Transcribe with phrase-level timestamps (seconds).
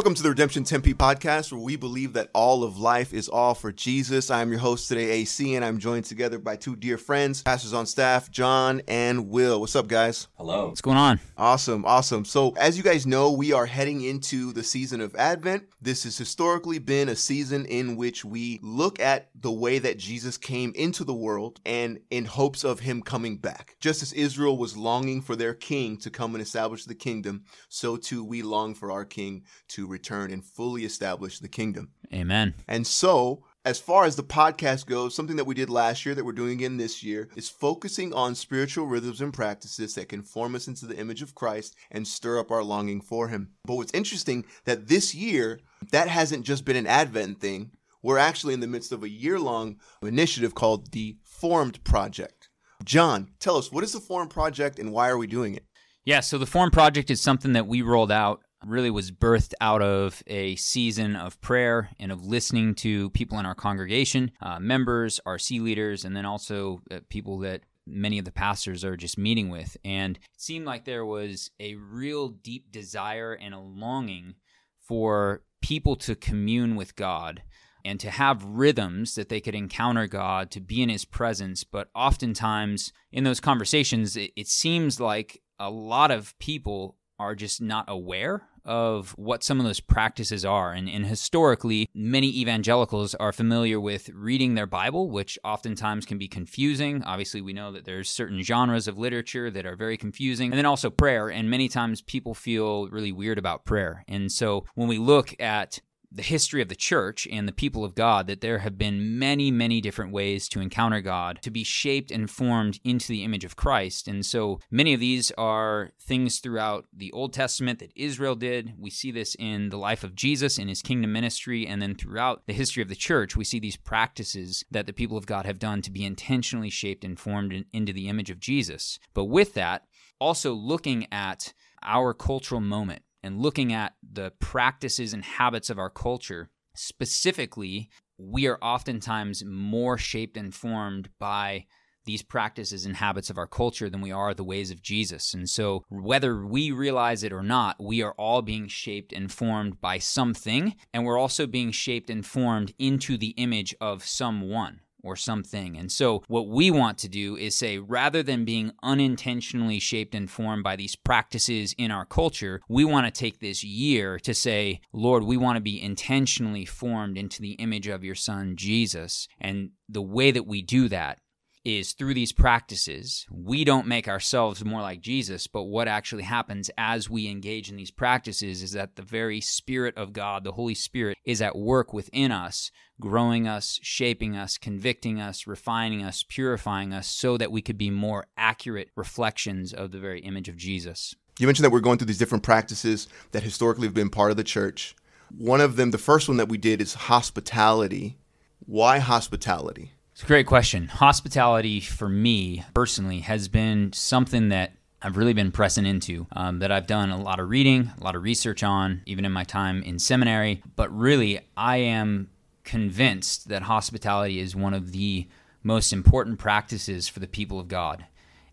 [0.00, 3.54] Welcome to the Redemption Tempe podcast, where we believe that all of life is all
[3.54, 4.30] for Jesus.
[4.30, 7.74] I am your host today, AC, and I'm joined together by two dear friends, pastors
[7.74, 9.60] on staff, John and Will.
[9.60, 10.28] What's up, guys?
[10.38, 10.68] Hello.
[10.68, 11.20] What's going on?
[11.36, 12.24] Awesome, awesome.
[12.24, 15.64] So, as you guys know, we are heading into the season of Advent.
[15.82, 20.38] This has historically been a season in which we look at the way that Jesus
[20.38, 23.76] came into the world and in hopes of him coming back.
[23.80, 27.98] Just as Israel was longing for their king to come and establish the kingdom, so
[27.98, 31.90] too we long for our king to return and fully establish the kingdom.
[32.12, 32.54] Amen.
[32.66, 36.24] And so, as far as the podcast goes, something that we did last year that
[36.24, 40.54] we're doing again this year is focusing on spiritual rhythms and practices that can form
[40.54, 43.50] us into the image of Christ and stir up our longing for him.
[43.66, 45.60] But what's interesting that this year
[45.90, 47.72] that hasn't just been an advent thing.
[48.02, 52.48] We're actually in the midst of a year-long initiative called the Formed Project.
[52.84, 55.64] John, tell us what is the Formed Project and why are we doing it?
[56.04, 59.82] Yeah, so the Form Project is something that we rolled out really was birthed out
[59.82, 65.20] of a season of prayer and of listening to people in our congregation, uh, members,
[65.26, 69.48] RC leaders, and then also uh, people that many of the pastors are just meeting
[69.48, 69.76] with.
[69.84, 74.34] And it seemed like there was a real deep desire and a longing
[74.80, 77.42] for people to commune with God
[77.84, 81.64] and to have rhythms that they could encounter God, to be in His presence.
[81.64, 87.60] But oftentimes in those conversations, it, it seems like a lot of people are just
[87.60, 90.72] not aware of what some of those practices are.
[90.72, 96.28] And, and, historically, many evangelicals are familiar with reading their Bible, which oftentimes can be
[96.28, 97.02] confusing.
[97.04, 100.50] Obviously, we know that there's certain genres of literature that are very confusing.
[100.50, 101.28] And then also prayer.
[101.28, 104.04] And many times people feel really weird about prayer.
[104.08, 105.80] And so when we look at
[106.12, 109.50] the history of the church and the people of God that there have been many,
[109.50, 113.56] many different ways to encounter God, to be shaped and formed into the image of
[113.56, 114.08] Christ.
[114.08, 118.74] And so many of these are things throughout the Old Testament that Israel did.
[118.78, 121.66] We see this in the life of Jesus in his kingdom ministry.
[121.66, 125.16] And then throughout the history of the church, we see these practices that the people
[125.16, 128.40] of God have done to be intentionally shaped and formed in, into the image of
[128.40, 128.98] Jesus.
[129.14, 129.84] But with that,
[130.20, 135.90] also looking at our cultural moment and looking at the practices and habits of our
[135.90, 141.66] culture, specifically, we are oftentimes more shaped and formed by
[142.06, 145.34] these practices and habits of our culture than we are the ways of Jesus.
[145.34, 149.80] And so, whether we realize it or not, we are all being shaped and formed
[149.80, 155.16] by something, and we're also being shaped and formed into the image of someone or
[155.16, 155.76] something.
[155.76, 160.30] And so, what we want to do is say rather than being unintentionally shaped and
[160.30, 164.80] formed by these practices in our culture, we want to take this year to say,
[164.92, 169.28] Lord, we want to be intentionally formed into the image of your son, Jesus.
[169.40, 171.18] And the way that we do that
[171.64, 176.70] is through these practices, we don't make ourselves more like Jesus, but what actually happens
[176.78, 180.74] as we engage in these practices is that the very Spirit of God, the Holy
[180.74, 186.92] Spirit, is at work within us, growing us, shaping us, convicting us, refining us, purifying
[186.92, 191.14] us, so that we could be more accurate reflections of the very image of Jesus.
[191.38, 194.36] You mentioned that we're going through these different practices that historically have been part of
[194.36, 194.94] the church.
[195.36, 198.18] One of them, the first one that we did, is hospitality.
[198.66, 199.92] Why hospitality?
[200.20, 200.88] It's a great question.
[200.88, 206.70] Hospitality for me personally has been something that I've really been pressing into, um, that
[206.70, 209.82] I've done a lot of reading, a lot of research on, even in my time
[209.82, 210.62] in seminary.
[210.76, 212.28] But really, I am
[212.64, 215.26] convinced that hospitality is one of the
[215.62, 218.04] most important practices for the people of God.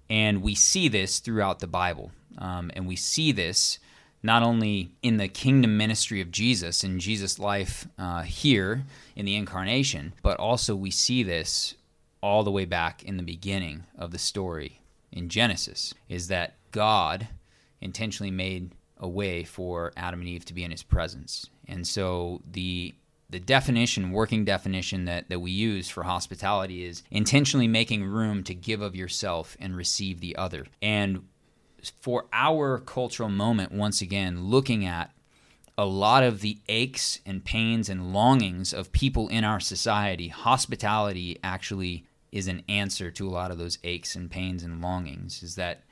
[0.09, 2.11] And we see this throughout the Bible.
[2.37, 3.77] Um, and we see this
[4.23, 8.83] not only in the kingdom ministry of Jesus in Jesus' life uh, here
[9.15, 11.75] in the incarnation, but also we see this
[12.21, 17.27] all the way back in the beginning of the story in Genesis is that God
[17.81, 21.49] intentionally made a way for Adam and Eve to be in his presence.
[21.67, 22.95] And so the
[23.29, 28.53] the definition, working definition that, that we use for hospitality is intentionally making room to
[28.53, 30.65] give of yourself and receive the other.
[30.81, 31.27] And
[32.01, 35.11] for our cultural moment, once again, looking at
[35.77, 41.37] a lot of the aches and pains and longings of people in our society, hospitality
[41.43, 45.43] actually is an answer to a lot of those aches and pains and longings.
[45.43, 45.83] Is that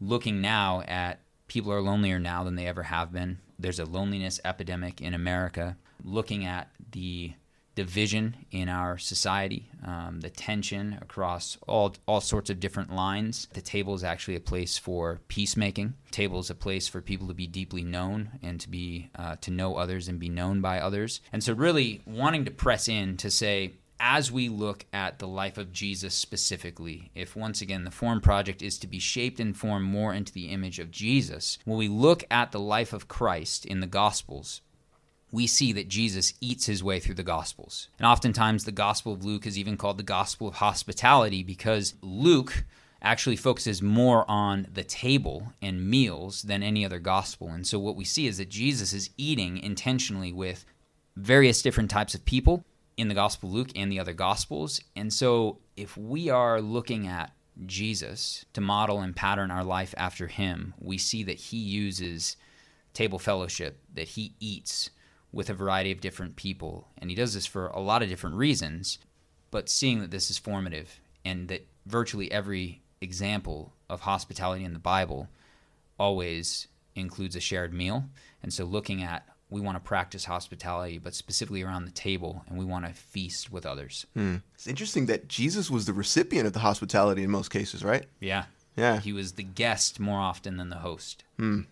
[0.00, 3.38] looking now at people are lonelier now than they ever have been.
[3.58, 5.76] There's a loneliness epidemic in America.
[6.04, 7.32] Looking at the
[7.78, 13.46] division in our society, um, the tension across all all sorts of different lines.
[13.52, 15.94] The table is actually a place for peacemaking.
[16.06, 19.36] The table is a place for people to be deeply known and to be uh,
[19.42, 21.20] to know others and be known by others.
[21.32, 23.74] And so, really wanting to press in to say.
[24.00, 28.62] As we look at the life of Jesus specifically, if once again the Form Project
[28.62, 32.22] is to be shaped and formed more into the image of Jesus, when we look
[32.30, 34.60] at the life of Christ in the Gospels,
[35.30, 37.88] we see that Jesus eats his way through the Gospels.
[37.98, 42.64] And oftentimes, the Gospel of Luke is even called the Gospel of hospitality because Luke
[43.02, 47.48] actually focuses more on the table and meals than any other gospel.
[47.48, 50.64] And so, what we see is that Jesus is eating intentionally with
[51.16, 52.64] various different types of people
[52.96, 54.80] in the Gospel of Luke and the other Gospels.
[54.96, 57.32] And so, if we are looking at
[57.66, 62.36] Jesus to model and pattern our life after him, we see that he uses
[62.94, 64.90] table fellowship, that he eats
[65.32, 66.88] with a variety of different people.
[66.98, 68.98] And he does this for a lot of different reasons,
[69.50, 74.78] but seeing that this is formative and that virtually every example of hospitality in the
[74.78, 75.28] Bible
[75.98, 78.04] always includes a shared meal.
[78.42, 82.58] And so looking at we want to practice hospitality, but specifically around the table, and
[82.58, 84.06] we want to feast with others.
[84.14, 84.36] Hmm.
[84.54, 88.04] It's interesting that Jesus was the recipient of the hospitality in most cases, right?
[88.20, 88.44] Yeah.
[88.76, 89.00] Yeah.
[89.00, 91.24] He was the guest more often than the host.
[91.38, 91.62] Hmm.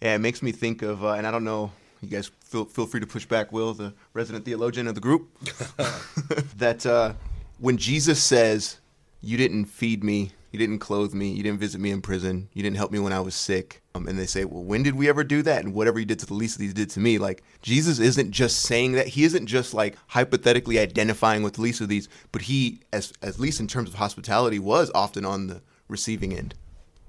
[0.00, 1.72] Yeah, it makes me think of, uh, and I don't know,
[2.10, 5.28] you guys feel, feel free to push back, Will, the resident theologian of the group,
[6.56, 7.14] that uh,
[7.58, 8.78] when Jesus says,
[9.20, 12.62] You didn't feed me, you didn't clothe me, you didn't visit me in prison, you
[12.62, 13.82] didn't help me when I was sick.
[13.94, 15.64] Um, and they say, Well, when did we ever do that?
[15.64, 17.18] And whatever you did to the least of these did to me.
[17.18, 19.08] Like, Jesus isn't just saying that.
[19.08, 23.38] He isn't just like hypothetically identifying with the least of these, but he, as at
[23.38, 26.54] least in terms of hospitality, was often on the receiving end.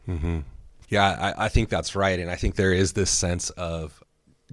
[0.07, 0.39] Mm-hmm.
[0.89, 2.17] Yeah, I, I, think that's right.
[2.17, 4.01] And I think there is this sense of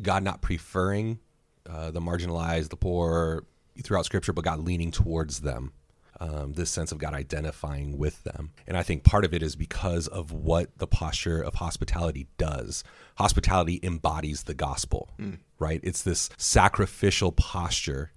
[0.01, 1.19] God not preferring
[1.69, 3.45] uh, the marginalized, the poor
[3.83, 5.73] throughout Scripture, but God leaning towards them.
[6.21, 8.53] Um, this sense of God identifying with them.
[8.69, 12.85] And I think part of it is because of what the posture of hospitality does.
[13.19, 15.39] Hospitality embodies the gospel, mm.
[15.59, 15.81] right?
[15.83, 18.13] It's this sacrificial posture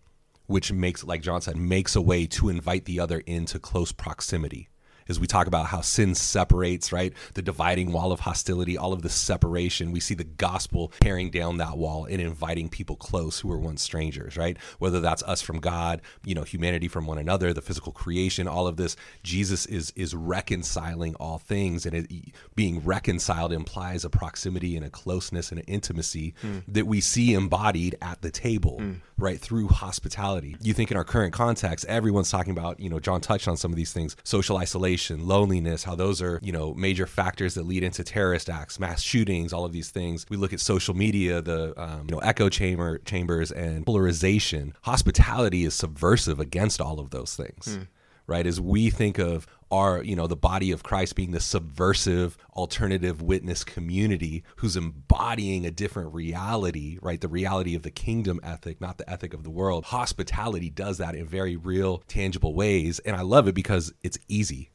[0.45, 4.69] which makes, like John said, makes a way to invite the other into close proximity
[5.07, 7.13] is we talk about how sin separates, right?
[7.33, 9.91] The dividing wall of hostility, all of the separation.
[9.91, 13.81] We see the gospel tearing down that wall and inviting people close who were once
[13.81, 14.57] strangers, right?
[14.79, 18.67] Whether that's us from God, you know, humanity from one another, the physical creation, all
[18.67, 18.95] of this.
[19.23, 24.89] Jesus is is reconciling all things, and it, being reconciled implies a proximity and a
[24.89, 26.63] closeness and an intimacy mm.
[26.67, 28.97] that we see embodied at the table, mm.
[29.17, 29.39] right?
[29.39, 30.55] Through hospitality.
[30.61, 33.71] You think in our current context, everyone's talking about, you know, John touched on some
[33.71, 37.65] of these things, social isolation isolation, loneliness, how those are, you know, major factors that
[37.65, 40.25] lead into terrorist acts, mass shootings, all of these things.
[40.29, 44.73] We look at social media, the um, you know echo chamber chambers and polarization.
[44.83, 47.77] Hospitality is subversive against all of those things.
[47.77, 47.87] Mm.
[48.29, 52.37] Right, as we think of our, you know, the body of Christ being the subversive
[52.57, 57.21] alternative witness community who's embodying a different reality, right?
[57.21, 59.85] The reality of the kingdom ethic, not the ethic of the world.
[59.85, 62.99] Hospitality does that in very real, tangible ways.
[62.99, 64.71] And I love it because it's easy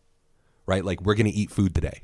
[0.66, 0.84] right?
[0.84, 2.02] Like we're going to eat food today.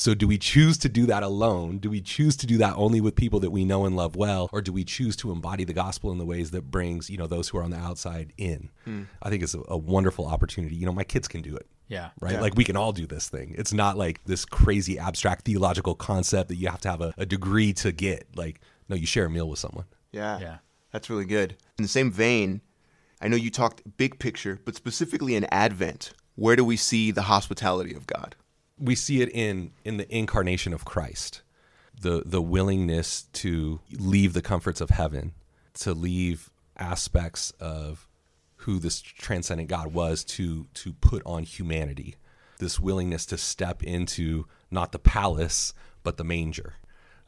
[0.00, 1.76] So do we choose to do that alone?
[1.76, 4.48] Do we choose to do that only with people that we know and love well,
[4.50, 7.26] or do we choose to embody the gospel in the ways that brings you know
[7.26, 8.70] those who are on the outside in?
[8.84, 9.02] Hmm.
[9.22, 10.74] I think it's a, a, wonderful opportunity.
[10.74, 11.66] You know, my kids can do it.
[11.88, 12.10] Yeah.
[12.18, 12.32] Right.
[12.32, 12.40] Yeah.
[12.40, 13.54] Like we can all do this thing.
[13.58, 17.26] It's not like this crazy abstract theological concept that you have to have a, a
[17.26, 18.26] degree to get.
[18.34, 19.84] Like no, you share a meal with someone.
[20.12, 20.38] Yeah.
[20.40, 20.56] Yeah.
[20.92, 21.56] That's really good.
[21.78, 22.62] In the same vein,
[23.20, 27.22] I know you talked big picture, but specifically in Advent, where do we see the
[27.22, 28.34] hospitality of God?
[28.78, 31.42] We see it in in the incarnation of Christ.
[32.00, 35.34] The the willingness to leave the comforts of heaven,
[35.74, 38.08] to leave aspects of
[38.56, 42.16] who this transcendent God was to to put on humanity.
[42.58, 46.76] This willingness to step into not the palace but the manger.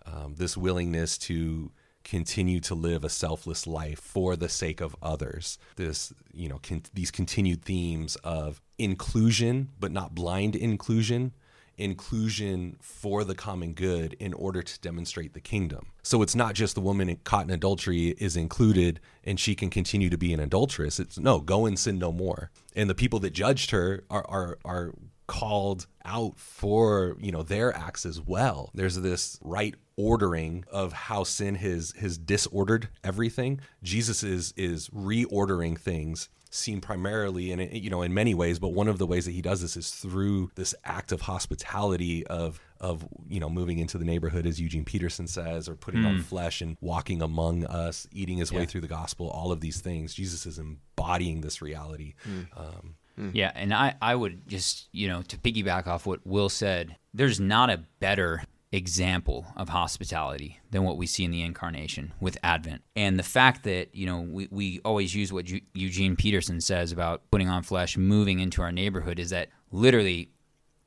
[0.06, 1.70] Um, this willingness to
[2.04, 5.58] continue to live a selfless life for the sake of others.
[5.76, 11.32] This, you know, con- these continued themes of inclusion, but not blind inclusion,
[11.78, 15.86] inclusion for the common good in order to demonstrate the kingdom.
[16.02, 20.10] So it's not just the woman caught in adultery is included and she can continue
[20.10, 21.00] to be an adulteress.
[21.00, 22.50] It's no, go and sin no more.
[22.74, 24.92] And the people that judged her are are are
[25.32, 31.24] called out for you know their acts as well there's this right ordering of how
[31.24, 38.02] sin has has disordered everything jesus is is reordering things seen primarily in you know
[38.02, 40.74] in many ways but one of the ways that he does this is through this
[40.84, 45.66] act of hospitality of of you know moving into the neighborhood as Eugene Peterson says
[45.66, 46.08] or putting mm.
[46.08, 48.58] on flesh and walking among us eating his yeah.
[48.58, 52.46] way through the gospel all of these things Jesus is embodying this reality mm.
[52.54, 53.32] um, Mm.
[53.34, 57.40] Yeah, and I, I would just, you know, to piggyback off what Will said, there's
[57.40, 58.42] not a better
[58.72, 62.82] example of hospitality than what we see in the incarnation with Advent.
[62.96, 67.22] And the fact that, you know, we, we always use what Eugene Peterson says about
[67.30, 70.30] putting on flesh, moving into our neighborhood, is that literally,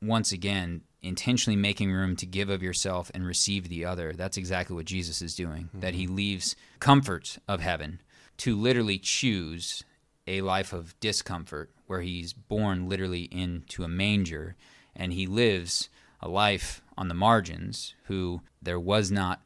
[0.02, 4.12] once again, intentionally making room to give of yourself and receive the other.
[4.12, 5.66] That's exactly what Jesus is doing.
[5.66, 5.80] Mm-hmm.
[5.80, 8.00] That he leaves comfort of heaven
[8.38, 9.84] to literally choose
[10.26, 14.56] a life of discomfort where he's born literally into a manger
[14.94, 15.88] and he lives
[16.20, 19.42] a life on the margins who there was not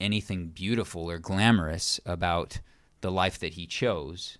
[0.00, 2.60] anything beautiful or glamorous about
[3.00, 4.38] the life that he chose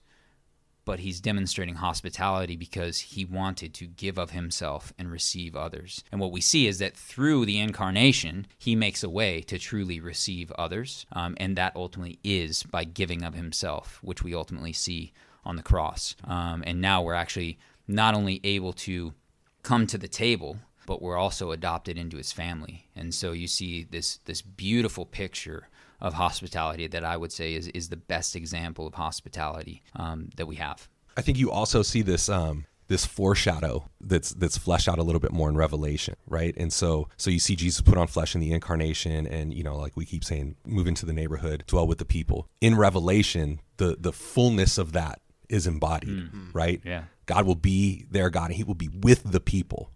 [0.88, 6.02] but he's demonstrating hospitality because he wanted to give of himself and receive others.
[6.10, 10.00] And what we see is that through the incarnation, he makes a way to truly
[10.00, 11.04] receive others.
[11.12, 15.12] Um, and that ultimately is by giving of himself, which we ultimately see
[15.48, 16.14] on the cross.
[16.24, 19.14] Um, and now we're actually not only able to
[19.62, 22.86] come to the table, but we're also adopted into his family.
[22.94, 25.68] And so you see this this beautiful picture
[26.00, 30.46] of hospitality that I would say is is the best example of hospitality um, that
[30.46, 30.88] we have.
[31.16, 35.20] I think you also see this um, this foreshadow that's that's fleshed out a little
[35.20, 36.54] bit more in Revelation, right?
[36.56, 39.76] And so so you see Jesus put on flesh in the incarnation, and you know,
[39.76, 42.48] like we keep saying, move into the neighborhood, dwell with the people.
[42.60, 46.50] In Revelation, the the fullness of that is embodied, mm-hmm.
[46.52, 46.80] right?
[46.84, 49.90] Yeah, God will be their God, and He will be with the people.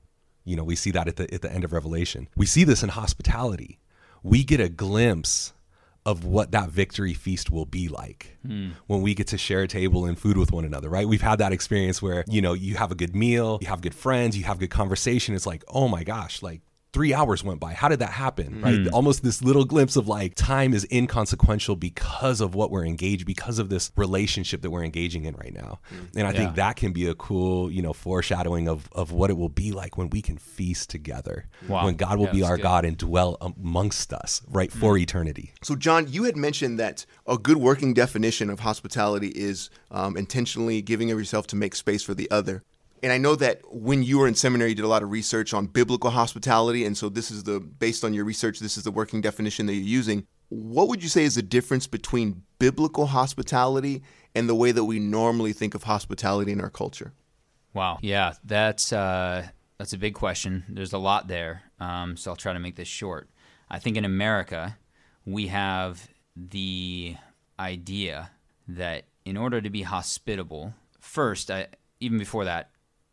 [0.45, 2.29] You know, we see that at the at the end of Revelation.
[2.37, 3.79] We see this in hospitality.
[4.23, 5.53] We get a glimpse
[6.05, 8.73] of what that victory feast will be like mm.
[8.87, 11.07] when we get to share a table and food with one another, right?
[11.07, 13.95] We've had that experience where, you know, you have a good meal, you have good
[13.95, 15.35] friends, you have good conversation.
[15.35, 16.61] It's like, oh my gosh, like
[16.93, 17.73] three hours went by.
[17.73, 18.61] How did that happen?
[18.61, 18.65] Mm.
[18.65, 18.93] Right.
[18.93, 23.59] Almost this little glimpse of like time is inconsequential because of what we're engaged, because
[23.59, 25.81] of this relationship that we're engaging in right now.
[25.91, 26.17] Mm.
[26.17, 26.39] And I yeah.
[26.39, 29.73] think that can be a cool, you know, foreshadowing of, of what it will be
[29.73, 31.47] like when we can feast together.
[31.69, 31.87] Wow.
[31.87, 32.63] When God will yeah, be our good.
[32.63, 34.79] God and dwell amongst us, right, mm.
[34.79, 35.53] for eternity.
[35.63, 40.83] So, John, you had mentioned that a good working definition of hospitality is um, intentionally
[40.83, 42.63] giving of yourself to make space for the other.
[43.03, 45.53] And I know that when you were in seminary, you did a lot of research
[45.53, 46.85] on biblical hospitality.
[46.85, 49.75] And so this is the, based on your research, this is the working definition that
[49.75, 50.27] you're using.
[50.51, 54.03] What would you say is the difference between biblical hospitality
[54.35, 57.13] and the way that we normally think of hospitality in our culture?
[57.75, 57.99] Wow.
[58.03, 60.65] Yeah, that's, uh, that's a big question.
[60.69, 61.63] There's a lot there.
[61.81, 63.29] Um, so I'll try to make this short.
[63.69, 64.79] I think in America,
[65.25, 67.17] we have the
[67.59, 68.31] idea
[68.69, 71.69] that in order to be hospitable, first, I,
[71.99, 72.71] even before that,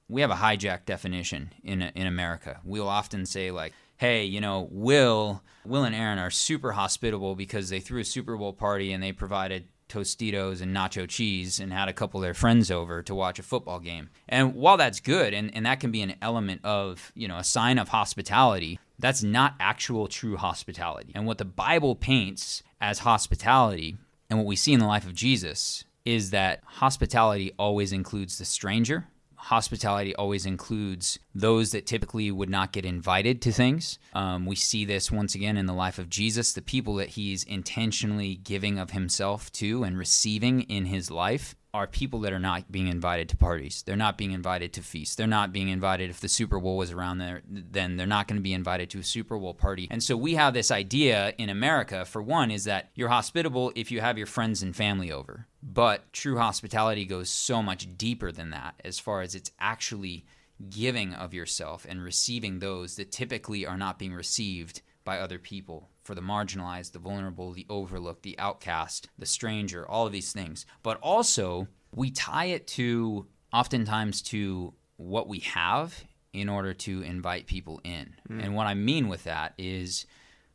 [0.10, 2.60] we have a hijack definition in in America.
[2.66, 7.70] We'll often say like, "Hey, you know, Will, Will and Aaron are super hospitable because
[7.70, 11.90] they threw a Super Bowl party and they provided Tostitos and nacho cheese and had
[11.90, 15.34] a couple of their friends over to watch a football game." And while that's good
[15.34, 19.24] and and that can be an element of, you know, a sign of hospitality, that's
[19.24, 21.12] not actual true hospitality.
[21.16, 23.98] And what the Bible paints as hospitality
[24.30, 28.46] and what we see in the life of Jesus is that hospitality always includes the
[28.46, 29.08] stranger
[29.40, 33.98] hospitality always includes those that typically would not get invited to things.
[34.14, 37.44] Um, we see this once again in the life of Jesus, the people that he's
[37.44, 42.72] intentionally giving of himself to and receiving in his life are people that are not
[42.72, 43.84] being invited to parties.
[43.84, 45.16] They're not being invited to feasts.
[45.16, 48.38] They're not being invited if the Super Bowl was around there, then they're not going
[48.38, 49.88] to be invited to a Super Bowl party.
[49.92, 53.92] And so we have this idea in America, for one, is that you're hospitable if
[53.92, 55.46] you have your friends and family over.
[55.62, 60.26] But true hospitality goes so much deeper than that as far as it's actually
[60.70, 65.90] giving of yourself and receiving those that typically are not being received by other people
[66.10, 70.66] for the marginalized, the vulnerable, the overlooked, the outcast, the stranger, all of these things.
[70.82, 77.46] But also, we tie it to oftentimes to what we have in order to invite
[77.46, 78.16] people in.
[78.28, 78.44] Mm.
[78.44, 80.08] And what I mean with that is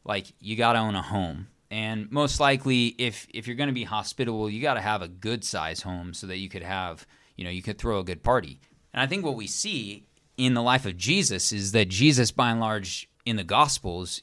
[0.04, 1.46] like you got to own a home.
[1.70, 5.08] And most likely if if you're going to be hospitable, you got to have a
[5.08, 7.06] good size home so that you could have,
[7.37, 8.61] you know, you could throw a good party.
[8.92, 12.50] And I think what we see in the life of Jesus is that Jesus by
[12.50, 14.23] and large in the gospels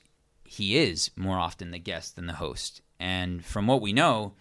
[0.51, 2.81] he is more often the guest than the host.
[2.99, 4.33] And from what we know,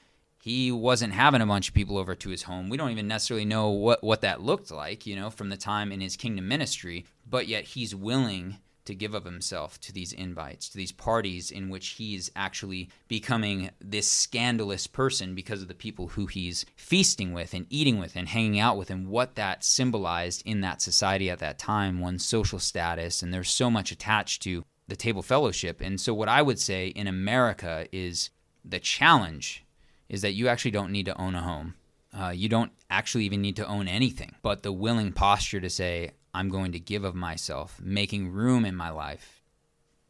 [0.42, 2.68] he wasn't having a bunch of people over to his home.
[2.68, 5.92] We don't even necessarily know what, what that looked like, you know, from the time
[5.92, 10.68] in his kingdom ministry, but yet he's willing to give of himself to these invites,
[10.70, 16.08] to these parties in which he's actually becoming this scandalous person because of the people
[16.08, 20.42] who he's feasting with and eating with and hanging out with, and what that symbolized
[20.44, 23.22] in that society at that time, one's social status.
[23.22, 25.80] And there's so much attached to the table fellowship.
[25.80, 28.28] And so, what I would say in America is
[28.64, 29.64] the challenge
[30.10, 31.74] is that you actually don't need to own a home.
[32.12, 36.10] Uh, you don't actually even need to own anything, but the willing posture to say,
[36.34, 39.42] I'm going to give of myself, making room in my life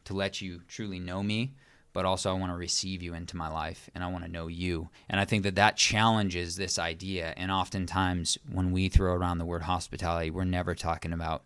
[0.05, 1.53] to let you truly know me,
[1.93, 4.47] but also I want to receive you into my life and I want to know
[4.47, 4.89] you.
[5.11, 7.35] And I think that that challenges this idea.
[7.37, 11.45] And oftentimes, when we throw around the word hospitality, we're never talking about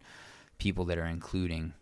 [0.58, 1.72] people that are including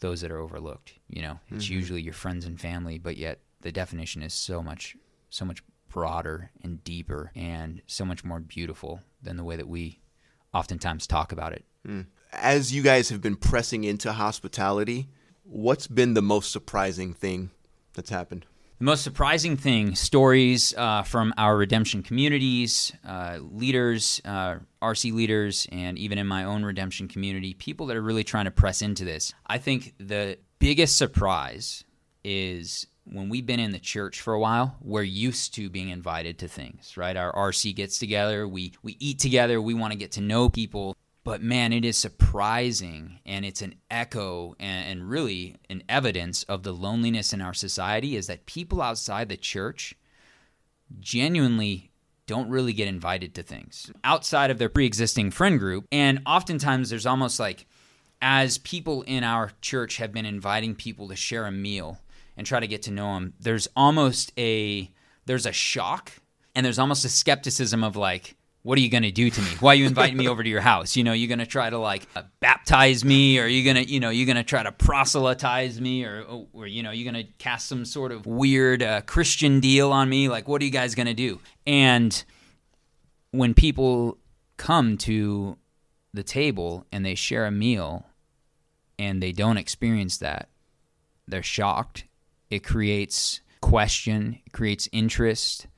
[0.00, 0.94] those that are overlooked.
[1.08, 1.74] You know, it's mm-hmm.
[1.74, 4.96] usually your friends and family, but yet the definition is so much
[5.28, 10.00] so much broader and deeper and so much more beautiful than the way that we
[10.52, 11.64] oftentimes talk about it.
[11.86, 12.06] Mm.
[12.32, 15.08] As you guys have been pressing into hospitality,
[15.42, 17.50] what's been the most surprising thing
[17.94, 18.46] that's happened?
[18.78, 25.66] The most surprising thing stories uh, from our redemption communities, uh, leaders, uh, RC leaders,
[25.72, 29.02] and even in my own redemption community, people that are really trying to press into
[29.02, 29.32] this.
[29.46, 31.84] I think the biggest surprise
[32.22, 36.38] is when we've been in the church for a while, we're used to being invited
[36.40, 37.16] to things, right?
[37.16, 40.94] Our RC gets together, we, we eat together, we want to get to know people.
[41.26, 46.62] But man, it is surprising and it's an echo and, and really an evidence of
[46.62, 49.96] the loneliness in our society is that people outside the church
[51.00, 51.90] genuinely
[52.28, 55.88] don't really get invited to things outside of their pre existing friend group.
[55.90, 57.66] And oftentimes there's almost like,
[58.22, 61.98] as people in our church have been inviting people to share a meal
[62.36, 64.92] and try to get to know them, there's almost a
[65.24, 66.12] there's a shock
[66.54, 68.35] and there's almost a skepticism of like,
[68.66, 69.48] what are you going to do to me?
[69.60, 70.96] Why are you inviting me over to your house?
[70.96, 73.88] You know, you're going to try to like uh, baptize me or you're going to,
[73.88, 77.24] you know, you're going to try to proselytize me or, or, you know, you're going
[77.24, 80.28] to cast some sort of weird uh, Christian deal on me.
[80.28, 81.40] Like, what are you guys going to do?
[81.64, 82.24] And
[83.30, 84.18] when people
[84.56, 85.56] come to
[86.12, 88.04] the table and they share a meal
[88.98, 90.48] and they don't experience that,
[91.28, 92.06] they're shocked.
[92.50, 95.68] It creates question, it creates interest,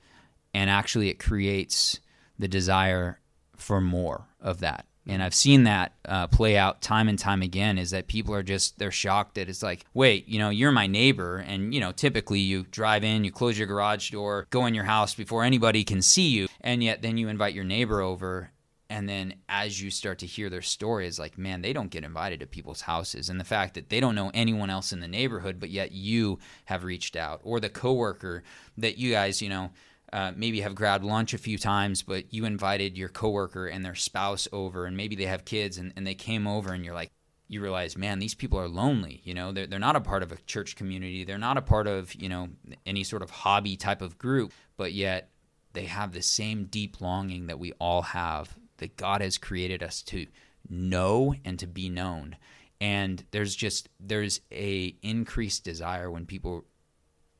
[0.54, 2.00] and actually it creates
[2.38, 3.20] the desire
[3.56, 4.86] for more of that.
[5.10, 8.42] And I've seen that uh, play out time and time again is that people are
[8.42, 11.38] just, they're shocked that it's like, wait, you know, you're my neighbor.
[11.38, 14.84] And, you know, typically you drive in, you close your garage door, go in your
[14.84, 16.46] house before anybody can see you.
[16.60, 18.50] And yet then you invite your neighbor over.
[18.90, 22.40] And then as you start to hear their stories, like, man, they don't get invited
[22.40, 23.30] to people's houses.
[23.30, 26.38] And the fact that they don't know anyone else in the neighborhood, but yet you
[26.66, 28.42] have reached out, or the coworker
[28.76, 29.70] that you guys, you know,
[30.12, 33.94] uh, maybe have grabbed lunch a few times, but you invited your coworker and their
[33.94, 37.10] spouse over, and maybe they have kids, and, and they came over, and you're like,
[37.48, 39.22] you realize, man, these people are lonely.
[39.24, 41.24] You know, they're, they're not a part of a church community.
[41.24, 42.50] They're not a part of, you know,
[42.84, 45.30] any sort of hobby type of group, but yet
[45.72, 50.02] they have the same deep longing that we all have that God has created us
[50.02, 50.26] to
[50.68, 52.36] know and to be known.
[52.82, 56.64] And there's just, there's a increased desire when people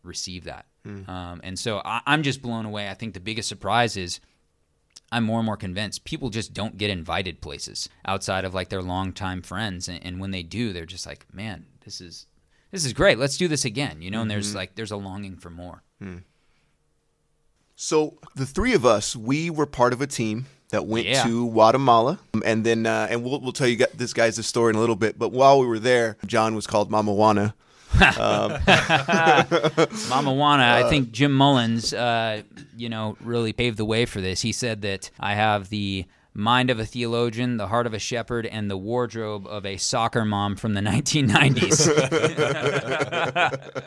[0.03, 0.67] receive that.
[0.87, 2.89] Um, and so I, I'm just blown away.
[2.89, 4.21] I think the biggest surprise is
[5.13, 8.83] I'm more and more convinced people just don't get invited places outside of like their
[8.83, 12.27] longtime friends, and, and when they do, they're just like, man, this is
[12.71, 13.19] this is great.
[13.19, 14.23] Let's do this again, you know.
[14.23, 15.83] And there's like there's a longing for more.
[17.77, 21.23] So the three of us, we were part of a team that went Yeah.
[21.25, 24.77] to Guatemala, Um, and then uh, and we'll we'll tell you this guy's story in
[24.77, 25.19] a little bit.
[25.19, 27.55] But while we were there, John was called Mama Juana.
[30.09, 32.43] Mama Juana, I think Jim Mullins, uh,
[32.77, 34.41] you know, really paved the way for this.
[34.43, 38.47] He said that I have the mind of a theologian, the heart of a shepherd,
[38.47, 41.89] and the wardrobe of a soccer mom from the 1990s.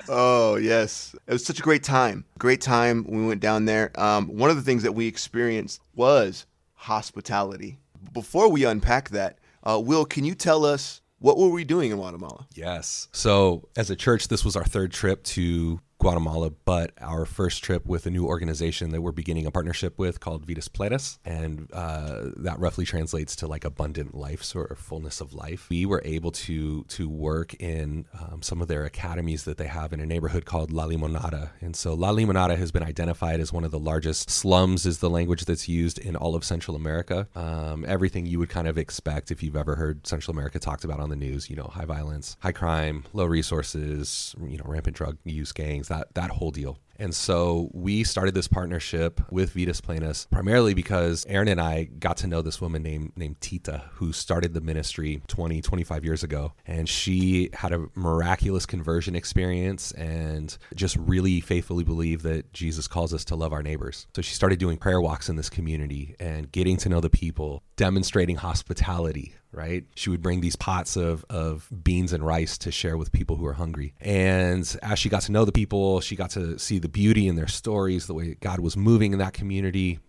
[0.10, 2.26] Oh yes, it was such a great time.
[2.38, 3.92] Great time we went down there.
[4.00, 7.80] Um, one of the things that we experienced was hospitality.
[8.14, 11.98] Before we unpack that, uh, Will, can you tell us what were we doing in
[11.98, 12.48] Guatemala?
[12.54, 13.08] Yes.
[13.12, 17.86] So, as a church, this was our third trip to Guatemala, but our first trip
[17.86, 21.20] with a new organization that we're beginning a partnership with called Vidas Plenas.
[21.24, 25.68] And uh, that roughly translates to like abundant life, sort of fullness of life.
[25.70, 29.94] We were able to to work in um, some of their academies that they have
[29.94, 31.52] in a neighborhood called La Limonada.
[31.62, 35.10] And so La Limonada has been identified as one of the largest slums, is the
[35.10, 37.28] language that's used in all of Central America.
[37.36, 41.00] Um, everything you would kind of expect if you've ever heard Central America talked about
[41.00, 45.20] on the news, you know, high violence, high crime, low resources, you know, rampant drug
[45.24, 46.80] use, gangs, that, that whole deal.
[46.98, 52.18] And so we started this partnership with Vidas Plenas primarily because Aaron and I got
[52.18, 56.54] to know this woman named named Tita who started the ministry 20 25 years ago
[56.68, 63.16] and she had a miraculous conversion experience and just really faithfully believed that Jesus calls
[63.16, 64.06] us to love our neighbors.
[64.16, 67.64] So she started doing prayer walks in this community and getting to know the people,
[67.78, 69.86] demonstrating hospitality, right?
[69.96, 73.46] She would bring these pots of, of beans and rice to share with people who
[73.46, 73.94] are hungry.
[74.00, 77.36] And as she got to know the people, she got to see the beauty in
[77.36, 80.00] their stories, the way God was moving in that community,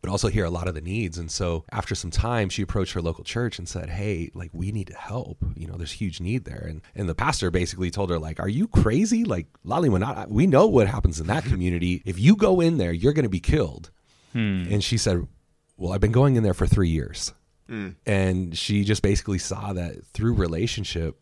[0.00, 1.16] but also hear a lot of the needs.
[1.18, 4.70] And so after some time, she approached her local church and said, Hey, like we
[4.70, 5.38] need to help.
[5.56, 6.66] You know, there's huge need there.
[6.68, 9.24] And and the pastor basically told her, like, Are you crazy?
[9.24, 12.02] Like La Limonada, we know what happens in that community.
[12.04, 13.90] If you go in there, you're gonna be killed.
[14.32, 14.66] Hmm.
[14.70, 15.26] And she said,
[15.78, 17.32] Well, I've been going in there for three years.
[18.06, 21.18] And she just basically saw that through relationship,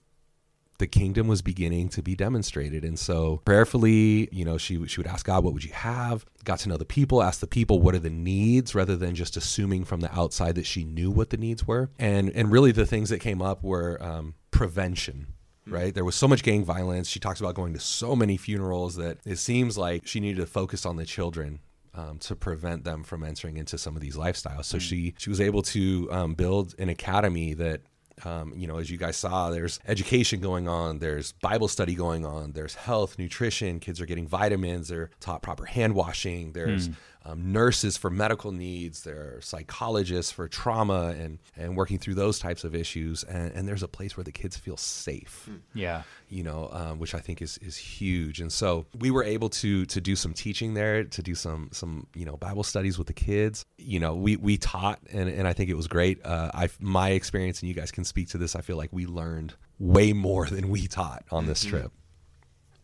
[0.78, 2.84] the kingdom was beginning to be demonstrated.
[2.84, 6.24] And so prayerfully, you know, she she would ask God, what would you have?
[6.44, 9.36] Got to know the people, ask the people what are the needs rather than just
[9.36, 11.90] assuming from the outside that she knew what the needs were.
[11.98, 15.28] And and really the things that came up were um, prevention
[15.66, 15.94] right?
[15.94, 17.08] There was so much gang violence.
[17.08, 20.46] She talks about going to so many funerals that it seems like she needed to
[20.46, 21.60] focus on the children.
[21.94, 25.42] Um, to prevent them from entering into some of these lifestyles, so she she was
[25.42, 27.82] able to um, build an academy that
[28.24, 32.24] um, you know, as you guys saw, there's education going on, there's Bible study going
[32.24, 36.94] on, there's health, nutrition, kids are getting vitamins, they're taught proper hand washing, there's mm.
[37.24, 42.38] Um, nurses for medical needs, there are psychologists for trauma and, and working through those
[42.38, 43.22] types of issues.
[43.24, 45.48] And, and there's a place where the kids feel safe.
[45.74, 46.02] Yeah.
[46.28, 48.40] You know, um, which I think is, is huge.
[48.40, 52.06] And so we were able to, to do some teaching there, to do some, some,
[52.14, 53.64] you know, Bible studies with the kids.
[53.78, 56.24] You know, we, we taught and, and I think it was great.
[56.24, 59.06] Uh, I, my experience, and you guys can speak to this, I feel like we
[59.06, 61.76] learned way more than we taught on this mm-hmm.
[61.76, 61.92] trip.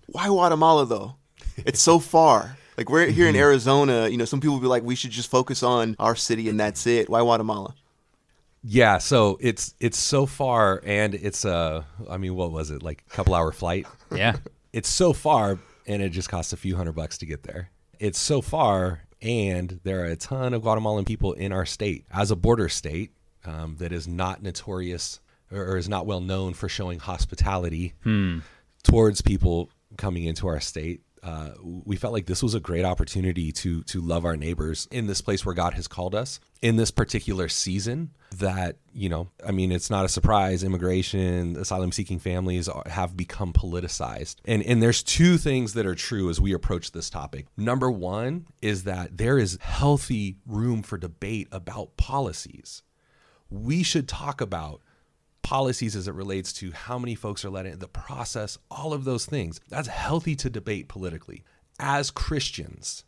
[0.07, 1.17] Why Guatemala though?
[1.65, 2.57] It's so far.
[2.77, 3.43] Like we're here in mm-hmm.
[3.43, 6.49] Arizona, you know, some people will be like, we should just focus on our city
[6.49, 7.11] and that's it.
[7.11, 7.75] Why Guatemala?
[8.63, 13.05] Yeah, so it's it's so far, and it's a, I mean, what was it like
[13.07, 13.87] a couple hour flight?
[14.15, 14.37] Yeah,
[14.73, 17.71] it's so far, and it just costs a few hundred bucks to get there.
[18.01, 22.31] It's so far, and there are a ton of Guatemalan people in our state as
[22.31, 23.13] a border state
[23.45, 25.21] um, that is not notorious
[25.53, 28.41] or, is not well known for showing hospitality hmm.
[28.83, 31.01] towards people coming into our state.
[31.29, 35.07] Uh, we felt like this was a great opportunity to to love our neighbors in
[35.07, 38.13] this place where God has called us in this particular season.
[38.37, 40.65] That you know, I mean, it's not a surprise.
[40.65, 45.95] Immigration, asylum seeking families are, have become politicized, and and there's two things that are
[45.95, 47.47] true as we approach this topic.
[47.59, 52.83] Number one is that there is healthy room for debate about policies
[53.51, 54.83] we should talk about
[55.43, 59.05] policies as it relates to how many folks are let in, the process, all of
[59.05, 59.61] those things.
[59.69, 61.45] That's healthy to debate politically.
[61.79, 63.05] As Christians,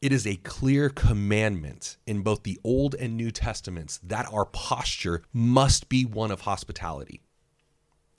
[0.00, 5.22] it is a clear commandment in both the Old and New Testaments that our posture
[5.32, 7.22] must be one of hospitality.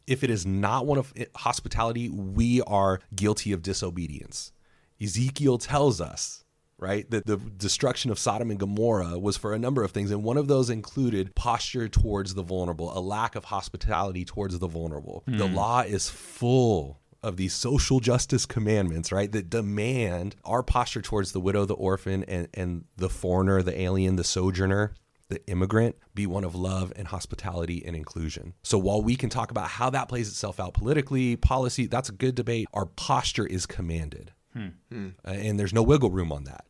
[0.07, 4.51] If it is not one of eh, hospitality, we are guilty of disobedience.
[5.01, 6.44] Ezekiel tells us
[6.85, 7.09] right?
[7.09, 10.11] That the destruction of Sodom and Gomorrah was for a number of things.
[10.11, 14.67] And one of those included posture towards the vulnerable, a lack of hospitality towards the
[14.67, 15.23] vulnerable.
[15.27, 15.39] Mm.
[15.39, 15.55] The hmm.
[15.55, 21.39] law is full of these social justice commandments, right, that demand our posture towards the
[21.39, 24.93] widow, the orphan, and, and the foreigner, the alien, the sojourner,
[25.29, 28.53] the immigrant be one of love and hospitality and inclusion.
[28.61, 32.11] So while we can talk about how that plays itself out politically, policy, that's a
[32.13, 32.67] good debate.
[32.75, 34.31] Our posture is commanded.
[34.53, 34.67] Hmm.
[35.25, 36.65] Uh, and there's no wiggle room on that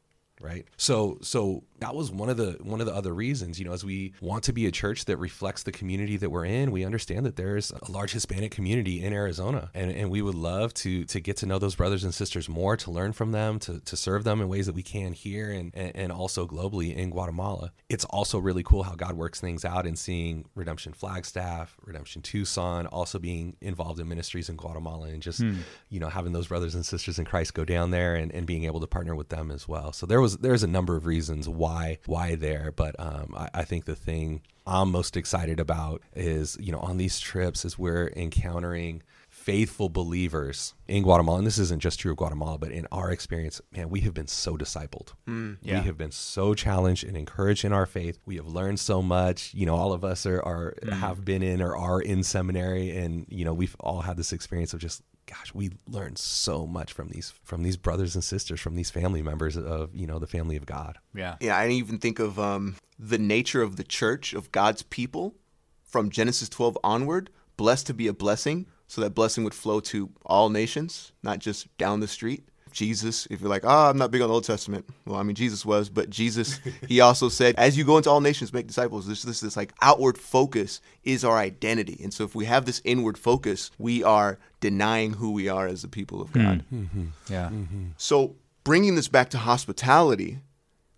[0.45, 0.65] right?
[0.77, 3.84] So so that was one of the one of the other reasons you know as
[3.84, 7.25] we want to be a church that reflects the community that we're in we understand
[7.25, 9.69] that there's a large hispanic community in arizona.
[9.73, 12.77] And, and we would love to to get to know those brothers and sisters more
[12.77, 15.75] to learn from them to, to serve them in ways that we can here and,
[15.75, 17.71] and, also globally in guatemala.
[17.89, 22.86] It's also really cool how god works things out and seeing redemption flagstaff redemption tucson
[22.88, 25.55] also being involved in ministries in guatemala and just hmm.
[25.89, 28.63] you know having those brothers and sisters in christ go down there and, and being
[28.63, 29.91] able to partner with them as well.
[29.91, 32.71] So there was there's a number of reasons why why why there.
[32.71, 36.98] But um, I, I think the thing I'm most excited about is you know on
[36.98, 42.17] these trips is we're encountering faithful believers in Guatemala, and this isn't just true of
[42.17, 45.13] Guatemala, but in our experience, man, we have been so discipled.
[45.28, 45.80] Mm, yeah.
[45.80, 48.17] We have been so challenged and encouraged in our faith.
[48.26, 49.54] We have learned so much.
[49.54, 50.93] You know, all of us are, are mm.
[50.93, 54.74] have been in or are in seminary, and you know, we've all had this experience
[54.74, 58.75] of just gosh, we learn so much from these from these brothers and sisters, from
[58.75, 60.97] these family members of you know the family of God.
[61.13, 61.57] Yeah, yeah.
[61.57, 65.35] I didn't even think of um, the nature of the church of God's people
[65.83, 67.29] from Genesis 12 onward.
[67.57, 71.75] Blessed to be a blessing, so that blessing would flow to all nations, not just
[71.77, 72.49] down the street.
[72.75, 74.85] Jesus, if you're like, oh, I'm not big on the Old Testament.
[75.05, 78.19] Well, I mean, Jesus was, but Jesus, he also said, as you go into all
[78.19, 79.07] nations, make disciples.
[79.07, 81.99] This, this, this like outward focus is our identity.
[82.03, 85.81] And so if we have this inward focus, we are denying who we are as
[85.81, 86.65] the people of God.
[86.69, 86.83] Hmm.
[86.83, 87.05] Mm-hmm.
[87.29, 87.49] Yeah.
[87.49, 87.85] Mm-hmm.
[87.97, 88.35] So
[88.65, 90.39] bringing this back to hospitality,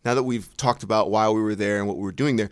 [0.03, 2.49] now that we've talked about why we were there and what we were doing there,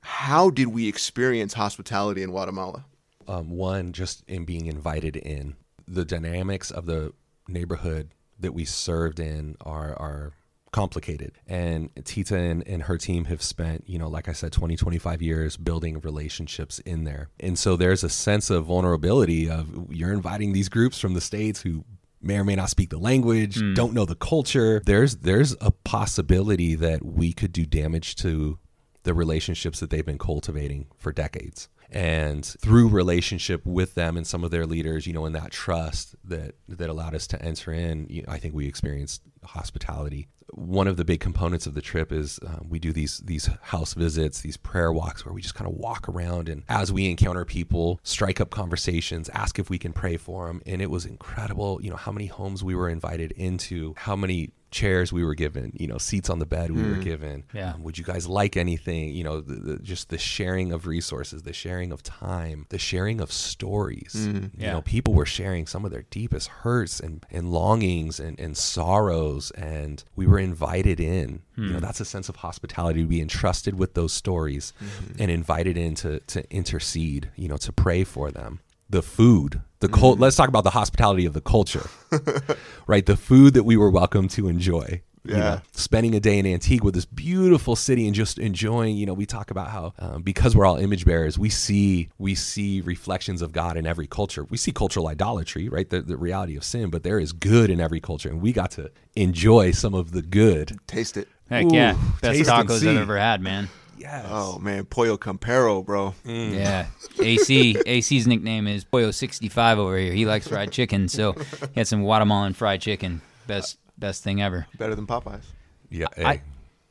[0.00, 2.86] how did we experience hospitality in Guatemala?
[3.28, 5.56] Um, one, just in being invited in.
[5.86, 7.12] The dynamics of the
[7.46, 8.10] neighborhood
[8.42, 10.32] that we served in are are
[10.72, 11.32] complicated.
[11.46, 15.20] And Tita and, and, her team have spent, you know, like I said, 20, 25
[15.20, 17.28] years building relationships in there.
[17.38, 21.60] And so there's a sense of vulnerability of you're inviting these groups from the States
[21.60, 21.84] who
[22.22, 23.74] may or may not speak the language, mm.
[23.74, 24.80] don't know the culture.
[24.86, 28.58] There's there's a possibility that we could do damage to
[29.02, 31.68] the relationships that they've been cultivating for decades.
[31.92, 36.16] And through relationship with them and some of their leaders, you know, in that trust
[36.24, 40.28] that that allowed us to enter in, you know, I think we experienced hospitality.
[40.54, 43.92] One of the big components of the trip is um, we do these these house
[43.92, 47.44] visits, these prayer walks where we just kind of walk around and as we encounter
[47.44, 51.78] people, strike up conversations, ask if we can pray for them, and it was incredible.
[51.82, 55.72] You know how many homes we were invited into, how many chairs we were given,
[55.76, 57.02] you know, seats on the bed we were hmm.
[57.02, 57.44] given.
[57.52, 57.74] Yeah.
[57.74, 59.14] Um, would you guys like anything?
[59.14, 63.20] You know, the, the, just the sharing of resources, the sharing of time, the sharing
[63.20, 64.12] of stories.
[64.14, 64.36] Hmm.
[64.36, 64.72] You Yeah.
[64.72, 69.50] know, people were sharing some of their deepest hurts and, and longings and, and sorrows,
[69.52, 71.42] and we were invited in.
[71.56, 71.80] You know, hmm.
[71.80, 74.72] that's a sense of hospitality to be entrusted with those stories
[75.18, 78.60] and invited in to, to intercede, you know, to pray for them.
[78.92, 80.18] The food, the cult.
[80.20, 81.88] Let's talk about the hospitality of the culture,
[82.86, 83.04] right?
[83.06, 85.00] The food that we were welcome to enjoy.
[85.24, 85.38] you Yeah.
[85.40, 88.96] know, spending a day in Antigua, with this beautiful city, and just enjoying.
[88.96, 92.34] You know, we talk about how um, because we're all image bearers, we see we
[92.34, 94.44] see reflections of God in every culture.
[94.44, 95.88] We see cultural idolatry, right?
[95.88, 98.72] The, the reality of sin, but there is good in every culture, and we got
[98.72, 100.76] to enjoy some of the good.
[100.86, 101.28] Taste it.
[101.48, 101.92] Heck yeah.
[102.20, 102.86] Best taste and tacos.
[102.86, 103.68] I've ever had, man.
[104.02, 104.26] Yes.
[104.28, 106.12] Oh man, pollo campero, bro.
[106.26, 106.54] Mm.
[106.54, 106.86] Yeah.
[107.20, 110.12] AC AC's nickname is Pollo sixty five over here.
[110.12, 113.22] He likes fried chicken, so he had some Guatemalan fried chicken.
[113.46, 114.66] Best best thing ever.
[114.76, 115.44] Better than Popeyes.
[115.88, 116.06] Yeah.
[116.16, 116.42] I hey.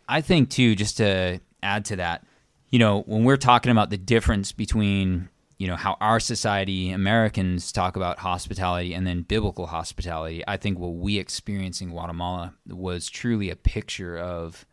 [0.08, 2.24] I think too, just to add to that,
[2.69, 7.74] you know, when we're talking about the difference between you know how our society Americans
[7.74, 13.10] talk about hospitality and then biblical hospitality, I think what we experienced in Guatemala was
[13.10, 14.65] truly a picture of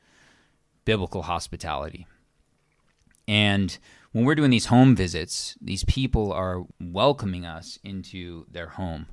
[0.85, 2.07] biblical hospitality.
[3.29, 3.79] And
[4.13, 9.07] when we're doing these home visits, these people are welcoming us into their home,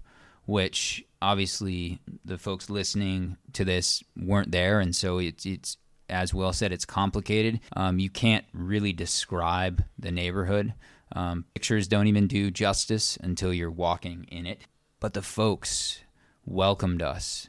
[0.45, 5.77] which obviously the folks listening to this weren't there, and so it's it's
[6.09, 7.59] as Will said, it's complicated.
[7.75, 10.73] Um, you can't really describe the neighborhood.
[11.11, 14.61] Um, pictures don't even do justice until you're walking in it.
[14.99, 16.01] But the folks
[16.45, 17.47] welcomed us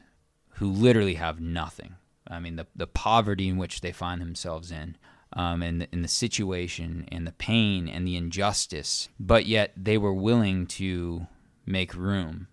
[0.55, 1.95] who literally have nothing.
[2.27, 4.97] I mean, the, the poverty in which they find themselves in,
[5.33, 9.09] um, and, the, and the situation, and the pain, and the injustice.
[9.19, 11.27] But yet they were willing to
[11.65, 12.47] make room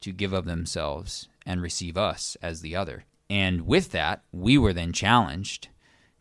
[0.00, 3.04] to give of themselves and receive us as the other.
[3.28, 5.68] And with that, we were then challenged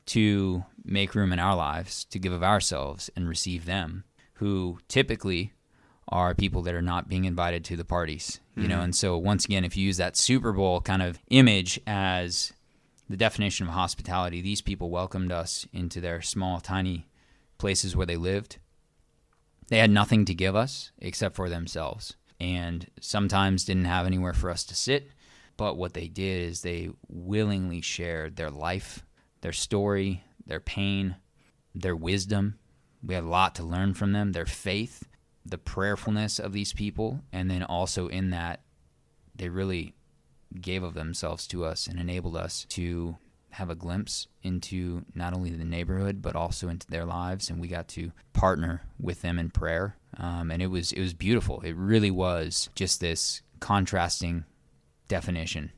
[0.07, 4.03] to make room in our lives to give of ourselves and receive them,
[4.35, 5.53] who typically
[6.09, 8.79] are people that are not being invited to the parties, you know.
[8.79, 12.53] And so, once again, if you use that Super Bowl kind of image as
[13.09, 17.07] the definition of hospitality, these people welcomed us into their small, tiny
[17.57, 18.57] places where they lived.
[19.69, 24.49] They had nothing to give us except for themselves, and sometimes didn't have anywhere for
[24.49, 25.11] us to sit.
[25.57, 29.03] But what they did is they willingly shared their life,
[29.41, 31.15] their story, their pain,
[31.73, 32.59] their wisdom.
[33.03, 35.07] We had a lot to learn from them, their faith,
[35.45, 38.61] the prayerfulness of these people, and then also in that,
[39.35, 39.93] they really
[40.61, 43.17] gave of themselves to us and enabled us to
[43.51, 47.49] have a glimpse into not only the neighborhood but also into their lives.
[47.49, 49.95] And we got to partner with them in prayer.
[50.17, 51.61] Um, and it was it was beautiful.
[51.61, 54.45] It really was just this contrasting
[55.07, 55.71] definition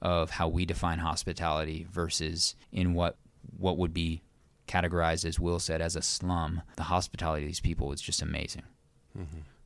[0.00, 3.18] of how we define hospitality versus in what
[3.58, 4.22] what would be
[4.66, 6.62] categorized as Will said as a slum.
[6.76, 8.62] The hospitality of these people was just amazing.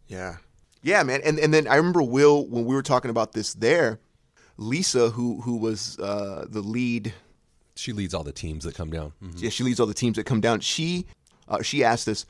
[0.08, 0.36] Yeah.
[0.82, 1.20] Yeah, man.
[1.24, 4.00] And and then I remember Will when we were talking about this there,
[4.56, 7.12] Lisa, who who was uh, the lead
[7.74, 9.12] She leads all the teams that come down.
[9.22, 9.42] Mhm.
[9.42, 10.60] yeah, she leads all the teams that come down.
[10.60, 11.06] She
[11.48, 12.26] uh, she asked us,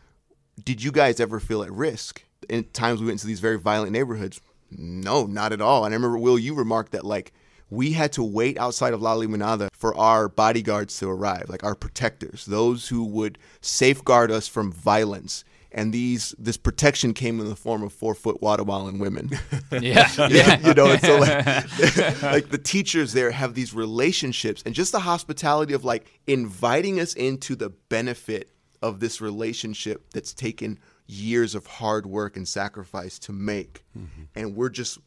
[0.62, 3.92] "Did you guys ever feel at risk in times we went into these very violent
[3.92, 5.84] neighborhoods?" No, not at all.
[5.84, 7.32] And I remember Will, you remarked that like
[7.68, 11.74] we had to wait outside of La Limonada for our bodyguards to arrive, like our
[11.74, 15.44] protectors, those who would safeguard us from violence.
[15.74, 19.30] And these this protection came in the form of four foot Guatemalan women.
[19.72, 24.74] yeah yeah, you know, and so like, like the teachers there have these relationships and
[24.74, 28.50] just the hospitality of like inviting us into the benefit
[28.82, 34.22] of this relationship that's taken years of hard work and sacrifice to make, mm-hmm.
[34.34, 34.98] and we're just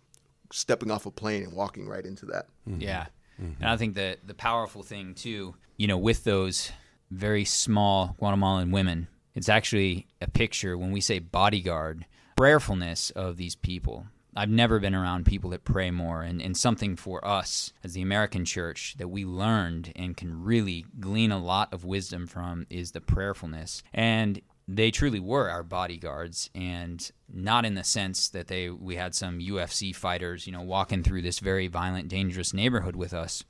[0.52, 2.48] stepping off a plane and walking right into that.
[2.68, 2.82] Mm-hmm.
[2.82, 3.06] Yeah.
[3.42, 3.64] Mm-hmm.
[3.64, 6.72] And I think that the powerful thing too, you know, with those
[7.12, 13.56] very small Guatemalan women, it's actually a picture when we say bodyguard, prayerfulness of these
[13.56, 14.08] people.
[14.38, 18.02] I've never been around people that pray more and, and something for us as the
[18.02, 22.92] American church that we learned and can really glean a lot of wisdom from is
[22.92, 23.82] the prayerfulness.
[23.94, 29.16] And they truly were our bodyguards and not in the sense that they we had
[29.16, 33.44] some UFC fighters, you know, walking through this very violent, dangerous neighborhood with us.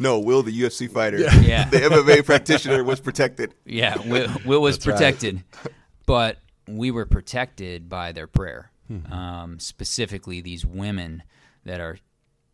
[0.00, 1.68] No, Will, the UFC fighter, Yeah.
[1.68, 3.54] the MMA practitioner, was protected.
[3.64, 4.92] Yeah, Will, Will was That's right.
[4.94, 5.44] protected.
[6.06, 8.70] But we were protected by their prayer.
[9.12, 11.22] Um, specifically, these women
[11.64, 11.98] that are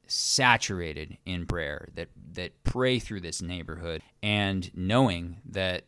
[0.07, 5.85] saturated in prayer, that that pray through this neighborhood, and knowing that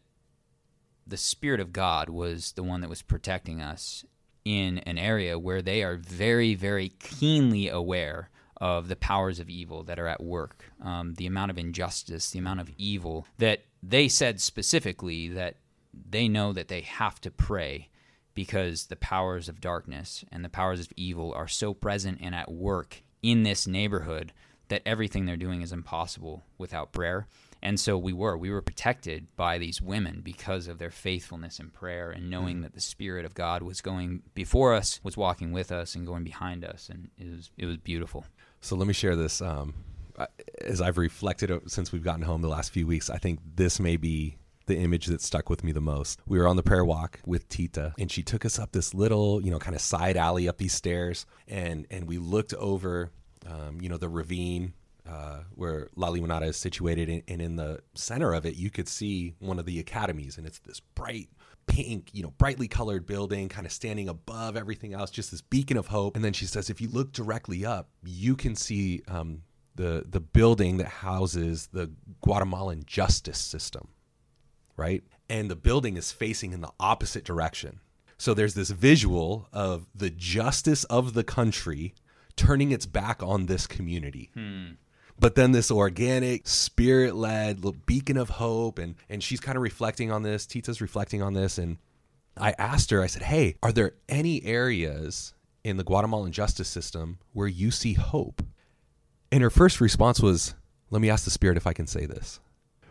[1.07, 4.05] the Spirit of God was the one that was protecting us
[4.45, 9.83] in an area where they are very, very keenly aware of the powers of evil
[9.85, 14.09] that are at work, um, the amount of injustice, the amount of evil that they
[14.09, 15.57] said specifically that
[16.11, 17.89] they know that they have to pray
[18.35, 22.51] because the powers of darkness and the powers of evil are so present and at
[22.51, 24.33] work in this neighborhood
[24.69, 27.27] that everything they're doing is impossible without prayer.
[27.61, 28.37] And so we were.
[28.37, 32.75] We were protected by these women because of their faithfulness in prayer and knowing that
[32.75, 36.65] the Spirit of God was going before us, was walking with us, and going behind
[36.65, 36.89] us.
[36.89, 38.25] And it was, it was beautiful.
[38.61, 39.41] So let me share this.
[39.41, 39.75] Um,
[40.61, 43.97] as I've reflected since we've gotten home the last few weeks, I think this may
[43.97, 46.21] be the image that stuck with me the most.
[46.27, 49.41] We were on the prayer walk with Tita, and she took us up this little,
[49.41, 53.11] you know, kind of side alley up these stairs, and and we looked over,
[53.47, 54.75] um, you know, the ravine.
[55.09, 58.87] Uh, where La Limonada is situated, and, and in the center of it, you could
[58.87, 61.31] see one of the academies, and it's this bright
[61.69, 65.77] pink, you know, brightly colored building, kind of standing above everything else, just this beacon
[65.77, 66.17] of hope.
[66.17, 69.43] And then she says, if you look directly up, you can see um,
[69.77, 73.89] the the building that houses the Guatemalan justice system,
[74.77, 75.05] right?
[75.31, 77.81] And the building is facing in the opposite direction.
[78.17, 81.95] So there's this visual of the justice of the country
[82.35, 84.31] turning its back on this community
[85.19, 89.63] but then this organic spirit led little beacon of hope and and she's kind of
[89.63, 91.79] reflecting on this tita's reflecting on this and
[92.37, 97.19] i asked her i said hey are there any areas in the guatemalan justice system
[97.33, 98.43] where you see hope?
[99.31, 100.55] And her first response was
[100.91, 102.41] let me ask the spirit if i can say this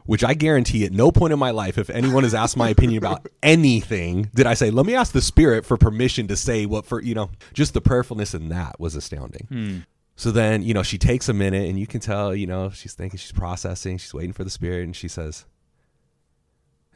[0.08, 2.98] which I guarantee at no point in my life, if anyone has asked my opinion
[2.98, 6.86] about anything, did I say, let me ask the spirit for permission to say what
[6.86, 9.48] for, you know, just the prayerfulness in that was astounding.
[9.50, 9.80] Hmm.
[10.18, 12.94] So then, you know, she takes a minute and you can tell, you know, she's
[12.94, 15.46] thinking, she's processing, she's waiting for the spirit, and she says,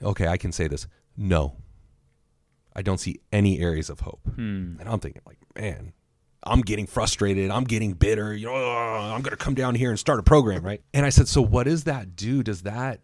[0.03, 0.87] Okay, I can say this.
[1.15, 1.57] No,
[2.75, 4.21] I don't see any areas of hope.
[4.35, 4.75] Hmm.
[4.79, 5.93] And I'm thinking, like, man,
[6.43, 7.51] I'm getting frustrated.
[7.51, 8.33] I'm getting bitter.
[8.33, 10.81] You know, I'm going to come down here and start a program, right?
[10.93, 12.41] And I said, so what does that do?
[12.41, 13.01] Does that,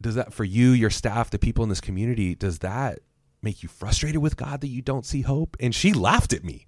[0.00, 3.00] does that for you, your staff, the people in this community, does that
[3.42, 5.56] make you frustrated with God that you don't see hope?
[5.60, 6.66] And she laughed at me,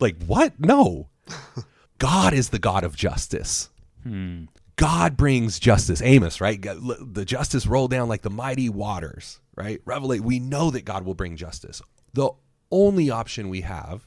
[0.00, 0.58] like, what?
[0.58, 1.10] No,
[2.00, 3.70] God is the God of justice.
[4.02, 4.44] Hmm.
[4.76, 6.00] God brings justice.
[6.02, 6.60] Amos, right?
[6.60, 9.84] The justice rolled down like the mighty waters, right?
[9.84, 10.22] Revelate.
[10.22, 11.82] We know that God will bring justice.
[12.14, 12.30] The
[12.70, 14.06] only option we have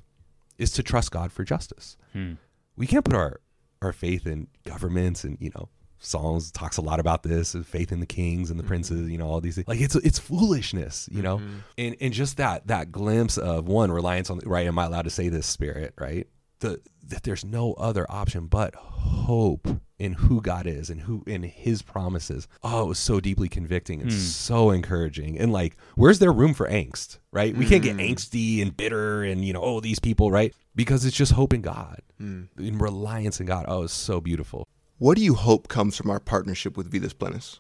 [0.58, 1.96] is to trust God for justice.
[2.12, 2.34] Hmm.
[2.76, 3.40] We can't put our
[3.82, 5.68] our faith in governments and you know
[6.00, 9.12] Psalms talks a lot about this faith in the kings and the princes, mm-hmm.
[9.12, 9.68] you know, all these things.
[9.68, 11.38] Like it's it's foolishness, you know.
[11.38, 11.58] Mm-hmm.
[11.78, 15.10] And and just that that glimpse of one reliance on right am I allowed to
[15.10, 16.28] say this spirit, right?
[16.64, 19.68] The that there's no other option but hope
[20.00, 22.48] in who God is and who in his promises.
[22.64, 24.18] Oh, it was so deeply convicting and hmm.
[24.18, 25.38] so encouraging.
[25.38, 27.56] And like, where's there room for angst, right?
[27.56, 28.02] We can't get hmm.
[28.02, 30.54] angsty and bitter and, you know, oh, these people, right?
[30.76, 32.44] Because it's just hope in God, hmm.
[32.58, 33.66] in reliance in God.
[33.68, 34.68] Oh, it's so beautiful.
[34.98, 37.60] What do you hope comes from our partnership with Vidas Plenas?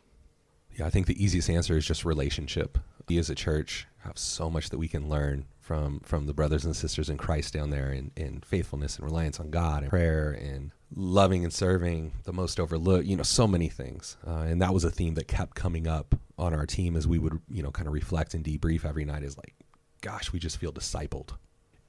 [0.75, 2.77] Yeah, I think the easiest answer is just relationship.
[3.07, 6.65] We as a church have so much that we can learn from from the brothers
[6.65, 10.31] and sisters in Christ down there in, in faithfulness and reliance on God and prayer
[10.31, 14.17] and loving and serving the most overlooked, you know, so many things.
[14.27, 17.17] Uh, and that was a theme that kept coming up on our team as we
[17.17, 19.55] would, you know, kind of reflect and debrief every night is like,
[20.01, 21.29] gosh, we just feel discipled.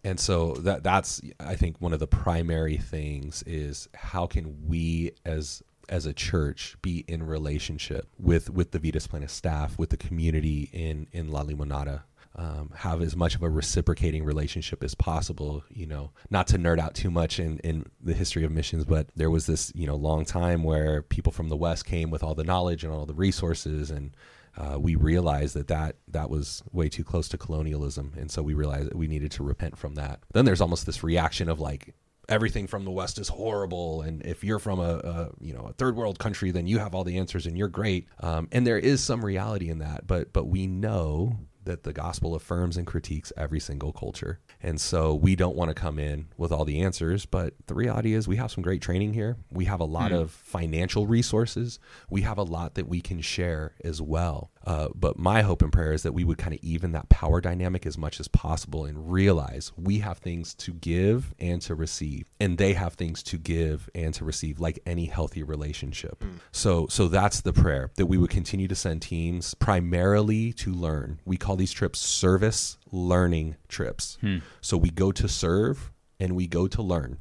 [0.04, 5.12] And so that that's I think one of the primary things is how can we
[5.24, 9.96] as as a church be in relationship with with the Vidas Plenas staff, with the
[9.96, 12.02] community in in La Limonada,
[12.36, 15.64] um, have as much of a reciprocating relationship as possible.
[15.70, 19.08] You know, not to nerd out too much in in the history of missions, but
[19.16, 22.34] there was this you know long time where people from the West came with all
[22.34, 24.16] the knowledge and all the resources and
[24.56, 28.54] uh, we realized that, that that was way too close to colonialism, and so we
[28.54, 30.20] realized that we needed to repent from that.
[30.32, 31.94] Then there's almost this reaction of like
[32.28, 35.72] everything from the West is horrible, and if you're from a, a you know a
[35.72, 38.06] third world country, then you have all the answers and you're great.
[38.20, 42.34] Um, and there is some reality in that, but but we know that the gospel
[42.34, 44.40] affirms and critiques every single culture.
[44.62, 48.14] And so we don't want to come in with all the answers, but the reality
[48.14, 49.36] is we have some great training here.
[49.50, 50.18] We have a lot hmm.
[50.18, 51.78] of financial resources.
[52.10, 54.50] We have a lot that we can share as well.
[54.66, 57.40] Uh, but my hope and prayer is that we would kind of even that power
[57.40, 62.30] dynamic as much as possible and realize we have things to give and to receive,
[62.40, 66.18] and they have things to give and to receive, like any healthy relationship.
[66.20, 66.38] Mm.
[66.52, 71.20] So, so that's the prayer that we would continue to send teams primarily to learn.
[71.24, 74.18] We call these trips service learning trips.
[74.20, 74.38] Hmm.
[74.60, 75.90] So we go to serve
[76.20, 77.18] and we go to learn.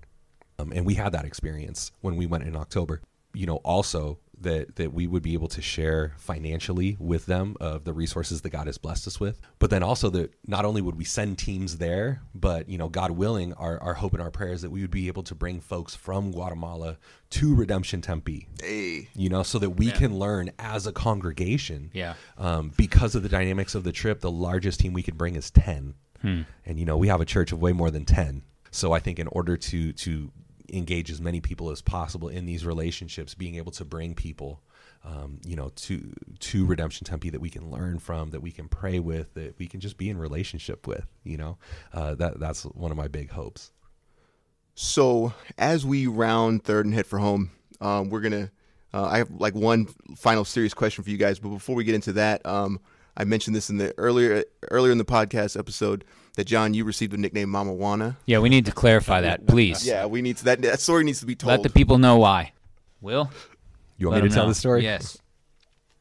[0.60, 3.02] Um, and we had that experience when we went in October.
[3.34, 7.84] You know, also that that we would be able to share financially with them of
[7.84, 9.42] the resources that God has blessed us with.
[9.60, 13.12] But then also that not only would we send teams there, but you know, God
[13.12, 15.96] willing, our, our hope and our prayers that we would be able to bring folks
[15.96, 16.98] from Guatemala
[17.32, 18.48] to Redemption Tempe.
[18.62, 19.10] Hey.
[19.16, 19.94] You know, so that we yeah.
[19.94, 21.90] can learn as a congregation.
[21.94, 22.14] Yeah.
[22.38, 25.50] Um, because of the dynamics of the trip, the largest team we could bring is
[25.50, 25.96] ten.
[26.22, 26.42] Hmm.
[26.66, 28.44] And you know, we have a church of way more than ten.
[28.72, 30.32] So I think in order to to
[30.72, 34.62] engage as many people as possible in these relationships, being able to bring people,
[35.04, 38.68] um, you know, to to Redemption Tempe that we can learn from, that we can
[38.68, 41.06] pray with, that we can just be in relationship with.
[41.24, 41.58] You know,
[41.94, 43.72] uh, that that's one of my big hopes.
[44.76, 47.52] So as we round third and head for home,
[47.82, 48.52] um, we're gonna.
[48.94, 51.96] Uh, I have like one final serious question for you guys, but before we get
[51.96, 52.80] into that, um,
[53.18, 56.06] I mentioned this in the earlier earlier in the podcast episode
[56.36, 58.18] that John, you received the nickname Mama Wana.
[58.26, 59.86] Yeah, we need to clarify that, please.
[59.88, 61.50] yeah, we need to, that that story needs to be told.
[61.50, 62.54] Let the people know why.
[63.02, 63.30] Will
[63.98, 64.50] you want me to tell know.
[64.50, 64.84] the story?
[64.84, 65.18] Yes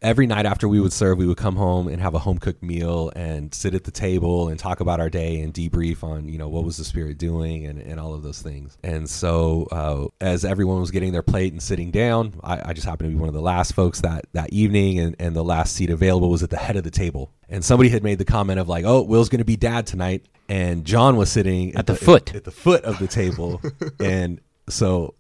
[0.03, 2.63] every night after we would serve, we would come home and have a home cooked
[2.63, 6.37] meal and sit at the table and talk about our day and debrief on, you
[6.37, 8.77] know, what was the spirit doing and, and all of those things.
[8.83, 12.87] And so uh, as everyone was getting their plate and sitting down, I, I, just
[12.87, 15.75] happened to be one of the last folks that, that evening and, and the last
[15.75, 17.33] seat available was at the head of the table.
[17.49, 20.27] And somebody had made the comment of like, oh, Will's going to be dad tonight.
[20.49, 23.07] And John was sitting at, at the, the, foot, at, at the foot of the
[23.07, 23.61] table.
[24.01, 25.15] and so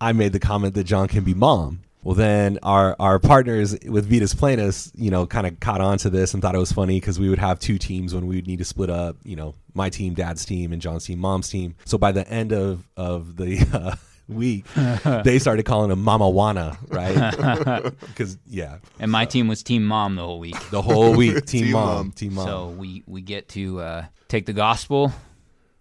[0.00, 1.80] I made the comment that John can be mom.
[2.02, 6.10] Well, then our our partners with Vidas Plenas, you know, kind of caught on to
[6.10, 8.46] this and thought it was funny because we would have two teams when we would
[8.46, 11.74] need to split up, you know, my team, dad's team, and John's team, mom's team.
[11.84, 13.96] So by the end of of the uh,
[14.28, 14.64] week,
[15.24, 17.92] they started calling him Mama Wana, right?
[18.00, 18.78] Because yeah.
[18.98, 20.70] And my team was Team Mom the whole week.
[20.70, 22.46] The whole week, Team, team mom, mom, Team Mom.
[22.46, 25.12] So we we get to uh, take the gospel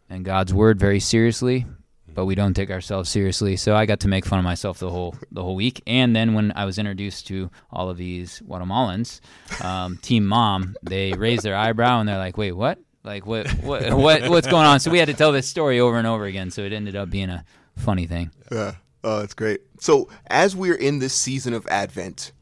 [0.10, 1.66] and God's word very seriously
[2.14, 3.56] but we don't take ourselves seriously.
[3.56, 5.82] So I got to make fun of myself the whole the whole week.
[5.88, 9.22] And then when I was introduced to all of these Guatemalans,
[9.64, 12.80] um, Team Mom, they raised their eyebrow and they're like, "Wait, what?
[13.04, 13.50] Like what?
[13.64, 13.94] What?
[13.94, 16.52] what what's going on?" So we had to tell this story over and over again.
[16.52, 17.46] So it ended up being a
[17.78, 18.32] funny thing.
[18.52, 18.76] Yeah.
[19.04, 19.62] Oh, that's great.
[19.80, 22.34] So as we're in this season of Advent,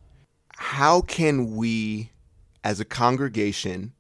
[0.56, 2.12] how can we,
[2.64, 3.94] as a congregation,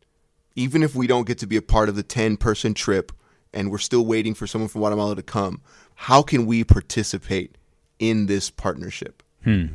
[0.55, 3.11] even if we don't get to be a part of the ten person trip
[3.57, 5.61] and we're still waiting for someone from Guatemala to come.
[5.95, 7.57] How can we participate
[7.97, 9.23] in this partnership?
[9.43, 9.65] Hmm.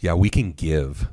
[0.00, 1.08] Yeah, we can give.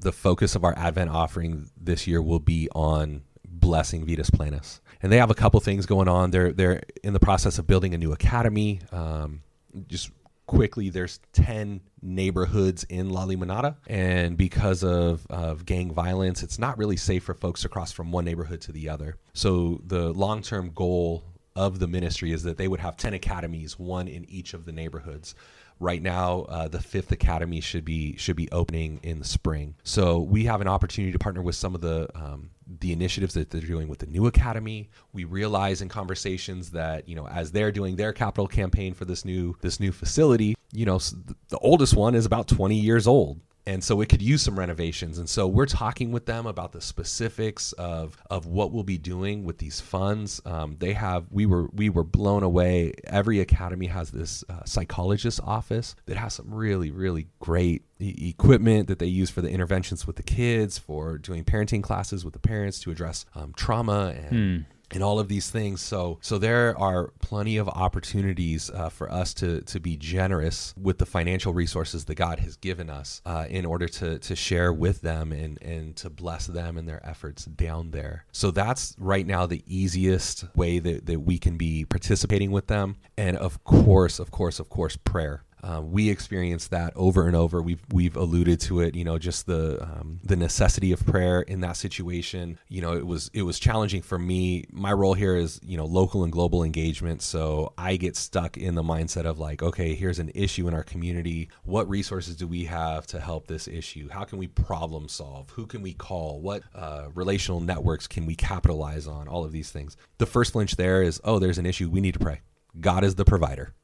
[0.00, 4.80] The focus of our Advent offering this year will be on blessing Vidas Plenas.
[5.00, 6.32] And they have a couple things going on.
[6.32, 8.80] They're they're in the process of building a new academy.
[8.90, 9.42] Um,
[9.86, 10.10] just
[10.46, 16.76] quickly, there's ten neighborhoods in La Limonada, and because of, of gang violence, it's not
[16.76, 19.16] really safe for folks to cross from one neighborhood to the other.
[19.32, 21.24] So the long term goal
[21.54, 24.72] of the ministry is that they would have 10 academies, one in each of the
[24.72, 25.34] neighborhoods.
[25.80, 29.74] Right now, uh, the fifth academy should be should be opening in the spring.
[29.82, 33.50] So we have an opportunity to partner with some of the um, the initiatives that
[33.50, 34.90] they're doing with the new academy.
[35.12, 39.24] We realize in conversations that you know as they're doing their capital campaign for this
[39.24, 43.82] new this new facility, you know the oldest one is about 20 years old and
[43.82, 45.18] so it could use some renovations.
[45.18, 49.44] And so we're talking with them about the specifics of of what we'll be doing
[49.44, 50.40] with these funds.
[50.44, 52.92] Um, they have we were we were blown away.
[53.04, 58.98] Every academy has this uh, psychologist office that has some really really great equipment that
[58.98, 62.80] they use for the interventions with the kids for doing parenting classes with the parents
[62.80, 64.30] to address um, trauma and
[64.66, 65.80] hmm and all of these things.
[65.80, 70.98] So, so there are plenty of opportunities uh, for us to to be generous with
[70.98, 75.00] the financial resources that God has given us uh, in order to to share with
[75.00, 78.24] them and and to bless them and their efforts down there.
[78.32, 82.96] So that's right now the easiest way that that we can be participating with them.
[83.16, 85.44] And of course, of course, of course, prayer.
[85.64, 87.62] Um, we experience that over and over.
[87.62, 88.94] We've we've alluded to it.
[88.96, 92.58] You know, just the um, the necessity of prayer in that situation.
[92.68, 94.64] You know, it was it was challenging for me.
[94.72, 97.22] My role here is you know local and global engagement.
[97.22, 100.82] So I get stuck in the mindset of like, okay, here's an issue in our
[100.82, 101.48] community.
[101.62, 104.08] What resources do we have to help this issue?
[104.08, 105.50] How can we problem solve?
[105.50, 106.40] Who can we call?
[106.40, 109.28] What uh, relational networks can we capitalize on?
[109.28, 109.96] All of these things.
[110.18, 111.88] The first flinch there is, oh, there's an issue.
[111.88, 112.40] We need to pray.
[112.80, 113.74] God is the provider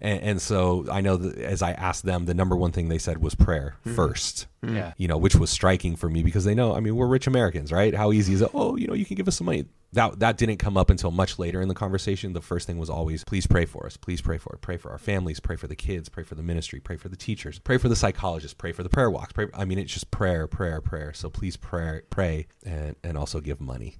[0.00, 2.98] And, and so I know that as I asked them, the number one thing they
[2.98, 4.46] said was prayer first.
[4.62, 4.92] Yeah.
[4.96, 7.72] You know, which was striking for me because they know, I mean, we're rich Americans,
[7.72, 7.94] right?
[7.94, 8.50] How easy is it?
[8.54, 9.66] Oh, you know, you can give us some money.
[9.92, 12.32] That that didn't come up until much later in the conversation.
[12.32, 13.96] The first thing was always, please pray for us.
[13.96, 14.60] Please pray for it.
[14.60, 15.38] Pray for our families.
[15.38, 16.08] Pray for the kids.
[16.08, 16.80] Pray for the ministry.
[16.80, 17.60] Pray for the teachers.
[17.60, 18.54] Pray for the psychologists.
[18.54, 19.32] Pray for the prayer walks.
[19.32, 19.46] Pray.
[19.54, 21.12] I mean, it's just prayer, prayer, prayer.
[21.12, 23.98] So please pray, pray, and and also give money.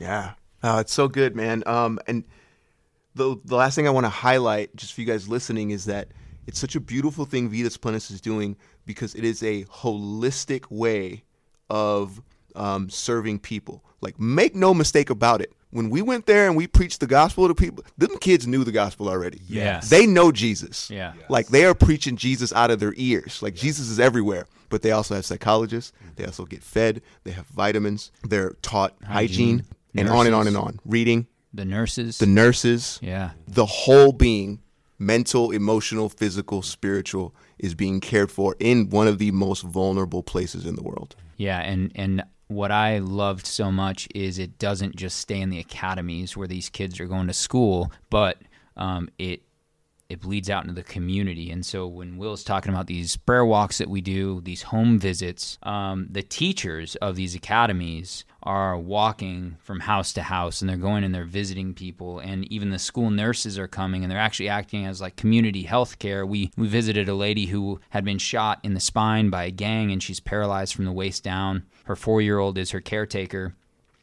[0.00, 0.32] Yeah.
[0.64, 1.62] Oh, it's so good, man.
[1.66, 2.24] Um, and
[3.18, 6.08] the the last thing I want to highlight, just for you guys listening, is that
[6.46, 8.56] it's such a beautiful thing Vidas Plenas is doing
[8.86, 11.24] because it is a holistic way
[11.68, 12.22] of
[12.56, 13.84] um, serving people.
[14.00, 15.52] Like, make no mistake about it.
[15.70, 18.72] When we went there and we preached the gospel to people, them kids knew the
[18.72, 19.42] gospel already.
[19.46, 19.90] Yes.
[19.90, 20.88] They know Jesus.
[20.88, 21.12] Yeah.
[21.28, 23.42] Like they are preaching Jesus out of their ears.
[23.42, 24.46] Like Jesus is everywhere.
[24.70, 25.92] But they also have psychologists.
[26.16, 27.02] They also get fed.
[27.24, 28.10] They have vitamins.
[28.22, 29.64] They're taught hygiene,
[29.94, 30.78] and on and on and on.
[30.84, 32.18] Reading, The nurses.
[32.18, 33.30] the nurses, yeah.
[33.46, 34.60] the whole being,
[34.98, 40.66] mental, emotional, physical, spiritual, is being cared for in one of the most vulnerable places
[40.66, 41.16] in the world.
[41.36, 45.58] Yeah, and and what I loved so much is it doesn't just stay in the
[45.58, 48.38] academies where these kids are going to school, but
[48.76, 49.42] um, it
[50.08, 51.50] it bleeds out into the community.
[51.50, 55.58] And so when Will's talking about these prayer walks that we do, these home visits,
[55.62, 61.04] um, the teachers of these academies are walking from house to house and they're going
[61.04, 64.86] and they're visiting people and even the school nurses are coming and they're actually acting
[64.86, 66.24] as like community health care.
[66.24, 69.92] We we visited a lady who had been shot in the spine by a gang
[69.92, 71.64] and she's paralyzed from the waist down.
[71.84, 73.54] Her 4-year-old is her caretaker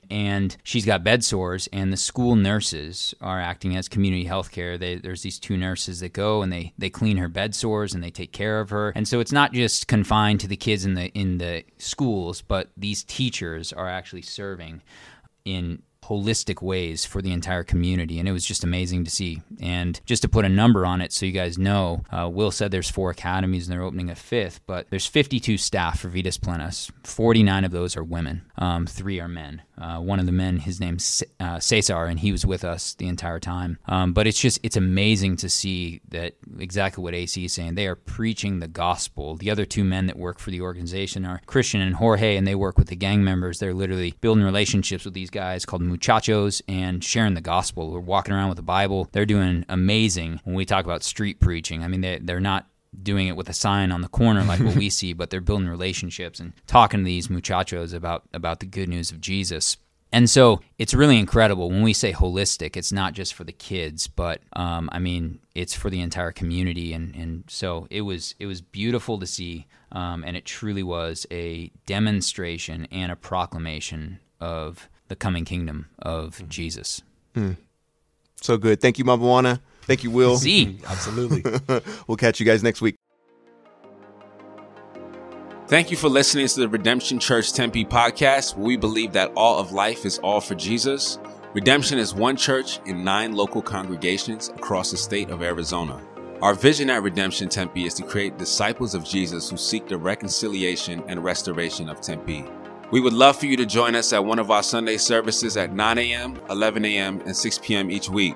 [0.09, 4.77] and she's got bed sores and the school nurses are acting as community health care
[4.77, 8.11] there's these two nurses that go and they, they clean her bed sores and they
[8.11, 8.91] take care of her.
[8.95, 12.69] And so it's not just confined to the kids in the in the schools but
[12.77, 14.81] these teachers are actually serving
[15.43, 19.41] in holistic ways for the entire community and it was just amazing to see.
[19.59, 22.71] And just to put a number on it so you guys know uh, will said
[22.71, 26.91] there's four academies and they're opening a fifth but there's 52 staff for vidas plenas.
[27.03, 28.43] 49 of those are women.
[28.57, 32.31] Um, three are men uh, one of the men his name's uh, cesar and he
[32.31, 36.35] was with us the entire time um, but it's just it's amazing to see that
[36.59, 40.17] exactly what ac is saying they are preaching the gospel the other two men that
[40.17, 43.59] work for the organization are christian and jorge and they work with the gang members
[43.59, 47.91] they're literally building relationships with these guys called muchachos and sharing the gospel.
[47.91, 49.07] We're walking around with the Bible.
[49.11, 51.83] They're doing amazing when we talk about street preaching.
[51.83, 52.67] I mean, they, they're not
[53.03, 55.67] doing it with a sign on the corner like what we see, but they're building
[55.67, 59.77] relationships and talking to these muchachos about, about the good news of Jesus.
[60.11, 62.77] And so it's really incredible when we say holistic.
[62.77, 66.93] It's not just for the kids, but um, I mean it's for the entire community.
[66.93, 71.27] And, and so it was it was beautiful to see, um, and it truly was
[71.31, 77.01] a demonstration and a proclamation of the coming kingdom of Jesus.
[78.41, 78.79] So good.
[78.79, 79.59] Thank you, Mamawana.
[79.85, 80.37] Thank you, Will.
[80.37, 81.43] See, Absolutely.
[82.07, 82.97] we'll catch you guys next week.
[85.67, 89.57] Thank you for listening to the Redemption Church Tempe podcast, where we believe that all
[89.57, 91.17] of life is all for Jesus.
[91.55, 95.99] Redemption is one church in nine local congregations across the state of Arizona.
[96.41, 101.01] Our vision at Redemption Tempe is to create disciples of Jesus who seek the reconciliation
[101.07, 102.45] and restoration of Tempe.
[102.91, 105.73] We would love for you to join us at one of our Sunday services at
[105.73, 107.89] 9 a.m., 11 a.m., and 6 p.m.
[107.89, 108.35] each week.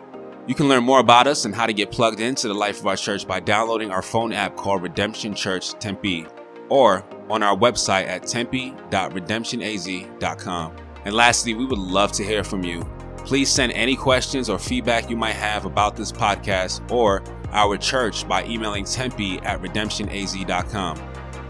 [0.50, 2.88] You can learn more about us and how to get plugged into the life of
[2.88, 6.26] our church by downloading our phone app called Redemption Church Tempe
[6.70, 10.76] or on our website at tempe.redemptionaz.com.
[11.06, 12.82] And lastly, we would love to hear from you.
[13.18, 17.22] Please send any questions or feedback you might have about this podcast or
[17.52, 20.98] our church by emailing tempe at redemptionaz.com.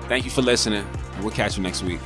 [0.10, 2.02] Thank you for listening, and we'll catch you next week.